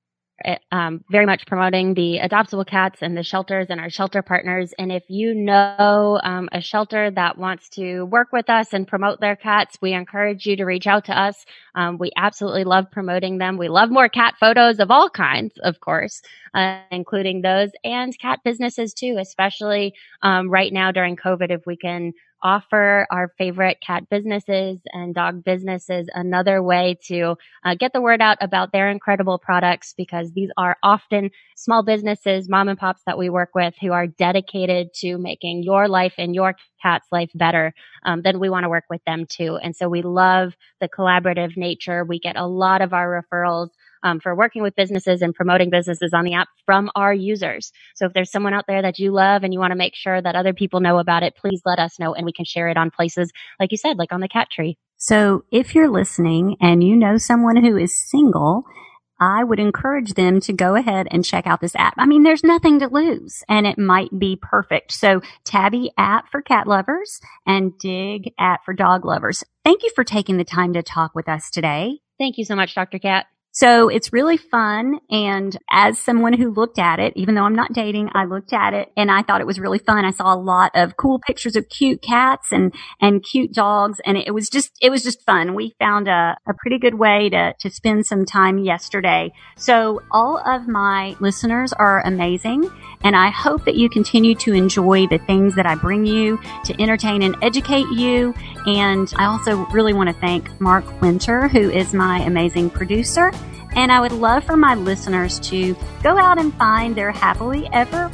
um, 0.73 1.05
very 1.11 1.27
much 1.27 1.47
promoting 1.47 1.95
the 1.95 2.19
adoptable 2.23 2.67
cats 2.67 3.03
and 3.03 3.17
the 3.17 3.23
shelters 3.23 3.69
and 3.71 3.81
our 3.81 3.89
shelter 3.89 4.21
partners. 4.21 4.75
And 4.79 4.91
if 4.91 5.05
you 5.09 5.35
know 5.35 6.21
um, 6.23 6.49
a 6.53 6.61
shelter 6.61 7.11
that 7.13 7.39
wants 7.39 7.69
to 7.71 8.03
work 8.05 8.29
with 8.33 8.51
us 8.51 8.73
and 8.73 8.87
promote 8.87 9.21
their 9.21 9.37
cats, 9.37 9.79
we 9.81 9.93
encourage 9.93 10.45
you 10.45 10.57
to 10.57 10.65
reach 10.65 10.87
out 10.87 11.05
to 11.07 11.19
us. 11.19 11.45
Um, 11.75 11.99
we 11.99 12.11
absolutely 12.17 12.65
love 12.65 12.91
promoting 12.91 13.39
them. 13.39 13.57
We 13.57 13.69
love 13.69 13.91
more 13.91 14.09
cat 14.09 14.35
photos 14.39 14.81
of 14.81 14.91
all 14.91 15.09
kinds, 15.09 15.55
of 15.63 15.81
course, 15.81 16.21
uh, 16.53 16.81
including 16.91 17.43
those 17.43 17.71
and 17.85 18.17
cat 18.19 18.41
businesses 18.45 18.93
too, 18.93 19.17
especially 19.21 19.95
um, 20.23 20.51
right 20.51 20.73
now 20.73 20.91
during 20.91 21.17
COVID. 21.17 21.51
If 21.51 21.65
we 21.67 21.77
can 21.77 22.13
offer 22.45 23.07
our 23.11 23.33
favorite 23.39 23.79
cat 23.85 24.05
businesses 24.11 24.79
and 24.93 25.15
dog 25.15 25.43
businesses 25.43 26.09
another 26.15 26.63
way 26.63 26.99
to 27.07 27.37
uh, 27.65 27.75
get 27.75 27.93
the 27.95 28.03
word 28.03 28.21
out 28.21 28.37
about 28.41 28.71
their 28.71 28.91
incredible 28.91 29.39
products 29.39 29.95
because 29.97 30.31
these 30.33 30.51
are 30.59 30.77
often 30.83 31.31
small 31.57 31.83
businesses, 31.83 32.49
mom 32.49 32.69
and 32.69 32.79
pops 32.79 33.03
that 33.07 33.19
we 33.19 33.31
work 33.31 33.51
with 33.55 33.75
who 33.81 33.93
are 33.93 34.07
dedicated 34.07 34.89
to 34.95 35.17
making 35.17 35.63
your 35.63 35.89
life 35.89 36.13
and 36.19 36.35
your 36.35 36.55
cat's 36.83 37.09
life 37.11 37.31
better. 37.35 37.73
Um, 38.05 38.21
then 38.23 38.39
we 38.39 38.51
want 38.51 38.65
to 38.65 38.69
work 38.69 38.85
with 38.91 39.03
them 39.07 39.25
too. 39.27 39.57
And 39.63 39.75
so 39.75 39.89
we 39.89 40.03
love 40.03 40.53
the 40.81 40.89
collaborative 40.89 41.57
nature. 41.57 42.05
We 42.05 42.19
get 42.19 42.37
a 42.37 42.47
lot 42.47 42.83
of 42.83 42.93
our 42.93 43.25
referrals 43.25 43.71
um, 44.05 44.21
for 44.21 44.37
working 44.37 44.63
with 44.63 44.77
businesses 44.77 45.23
and 45.23 45.35
promoting 45.35 45.71
businesses 45.71 46.13
on 46.15 46.25
the 46.25 46.35
app 46.35 46.49
from 46.65 46.91
our 46.95 47.13
users. 47.13 47.73
So 47.97 48.07
if 48.07 48.13
there's 48.13 48.31
someone 48.31 48.55
out 48.55 48.67
there 48.69 48.83
that 48.83 48.99
you 48.99 49.11
love 49.11 49.43
and 49.43 49.53
you 49.53 49.59
want 49.59 49.73
to 49.73 49.79
make 49.79 49.97
sure 49.97 50.23
that 50.23 50.37
other 50.37 50.53
people 50.53 50.81
know 50.81 50.99
about 50.99 51.25
it, 51.25 51.35
please 51.37 51.63
let 51.65 51.81
us 51.81 51.99
know 51.99 52.15
and 52.15 52.25
we 52.25 52.33
can 52.33 52.45
share 52.45 52.69
it 52.69 52.77
on 52.77 52.91
places 52.91 53.33
like 53.59 53.73
you 53.73 53.79
said, 53.79 53.99
like 53.99 54.13
on 54.13 54.21
the 54.21 54.29
cat 54.29 54.49
tree. 54.53 54.77
So 54.97 55.45
if 55.51 55.75
you're 55.75 55.91
listening 55.91 56.57
and 56.61 56.85
you 56.85 56.95
know 56.95 57.19
someone 57.19 57.57
who 57.57 57.77
is 57.77 57.97
single, 58.11 58.65
I 59.21 59.45
would 59.45 59.61
encourage 59.61 60.15
them 60.15 60.41
to 60.41 60.53
go 60.53 60.75
ahead 60.75 61.09
and 61.11 61.25
check 61.25 61.47
out 61.47 61.61
this 61.61 61.77
app. 61.77 61.95
I 61.99 62.07
mean, 62.07 62.25
there's 62.25 62.45
nothing 62.45 62.81
to 62.81 62.89
lose 62.89 63.43
and 63.49 63.67
it 63.67 63.79
might 63.79 64.17
be 64.19 64.37
perfect. 64.41 64.93
So 64.93 65.23
Tabby 65.45 65.91
app 65.97 66.31
for 66.31 66.43
cat 66.43 66.67
lovers 66.67 67.21
and 67.47 67.79
Dig 67.79 68.33
app 68.39 68.65
for 68.65 68.75
dog 68.75 69.05
lovers. 69.05 69.45
Thank 69.65 69.83
you 69.83 69.91
for 69.95 70.05
taking 70.05 70.37
the 70.37 70.45
time 70.45 70.73
to 70.75 70.83
talk 70.83 71.15
with 71.15 71.29
us 71.29 71.51
today. 71.51 72.01
Thank 72.19 72.39
you 72.39 72.45
so 72.45 72.55
much, 72.55 72.75
Dr. 72.75 72.99
Cat. 72.99 73.27
So 73.55 73.89
it's 73.89 74.13
really 74.13 74.37
fun. 74.37 74.99
And 75.11 75.57
as 75.71 75.97
someone 76.01 76.33
who 76.33 76.51
looked 76.51 76.81
at 76.81 76.99
it, 76.99 77.13
even 77.15 77.37
though 77.37 77.45
I'm 77.45 77.55
not 77.55 77.73
dating, 77.73 78.11
I 78.13 78.25
looked 78.25 78.53
at 78.53 78.75
it 78.75 78.89
and 78.97 79.13
I 79.13 79.23
thought 79.23 79.41
it 79.41 79.47
was 79.47 79.61
really 79.61 79.79
fun. 79.79 80.05
I 80.05 80.11
saw 80.11 80.35
a 80.35 80.37
lot 80.37 80.73
of 80.75 80.97
cool 80.97 81.21
pictures 81.25 81.55
of 81.55 81.69
cute 81.69 82.03
cats 82.03 82.51
and, 82.51 82.75
and 83.01 83.23
cute 83.23 83.53
dogs. 83.53 84.01
And 84.05 84.17
it 84.17 84.35
was 84.35 84.49
just, 84.49 84.73
it 84.83 84.91
was 84.91 85.05
just 85.05 85.25
fun. 85.25 85.55
We 85.55 85.77
found 85.79 86.09
a, 86.09 86.37
a 86.49 86.55
pretty 86.59 86.81
good 86.81 86.95
way 86.95 87.29
to, 87.29 87.55
to 87.61 87.71
spend 87.71 88.07
some 88.07 88.25
time 88.25 88.59
yesterday. 88.59 89.33
So 89.57 90.03
all 90.11 90.39
of 90.45 90.67
my 90.67 91.15
listeners 91.21 91.73
are 91.73 92.05
amazing. 92.05 92.69
And 93.05 93.15
I 93.15 93.31
hope 93.31 93.67
that 93.67 93.77
you 93.77 93.89
continue 93.89 94.35
to 94.37 94.53
enjoy 94.53 95.07
the 95.07 95.19
things 95.19 95.55
that 95.55 95.67
I 95.67 95.77
bring 95.77 96.07
you 96.07 96.41
to 96.65 96.83
entertain 96.83 97.23
and 97.23 97.37
educate 97.41 97.87
you. 97.93 98.35
And 98.67 99.13
I 99.17 99.27
also 99.27 99.65
really 99.67 99.93
want 99.93 100.09
to 100.09 100.15
thank 100.17 100.61
Mark 100.61 100.85
Winter, 101.01 101.47
who 101.47 101.71
is 101.71 101.95
my 101.95 102.19
amazing 102.19 102.71
producer. 102.71 103.31
And 103.77 103.91
I 103.91 104.01
would 104.01 104.13
love 104.13 104.45
for 104.45 104.57
my 104.57 104.75
listeners 104.75 105.41
to 105.41 105.77
go 106.03 106.17
out 106.17 106.39
and 106.39 106.55
find 106.55 106.95
their 106.95 107.11
happily 107.11 107.69
ever 107.73 108.11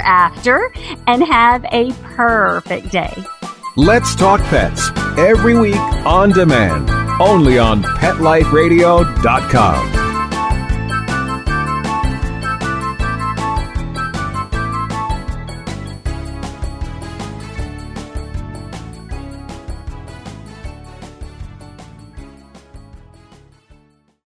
after 0.00 0.72
and 1.06 1.24
have 1.24 1.64
a 1.72 1.92
perfect 2.02 2.90
day. 2.90 3.14
Let's 3.76 4.14
Talk 4.14 4.40
Pets 4.42 4.90
every 5.18 5.58
week 5.58 5.76
on 6.06 6.30
demand, 6.30 6.88
only 7.20 7.58
on 7.58 7.82
PetLifeRadio.com. 7.82 10.05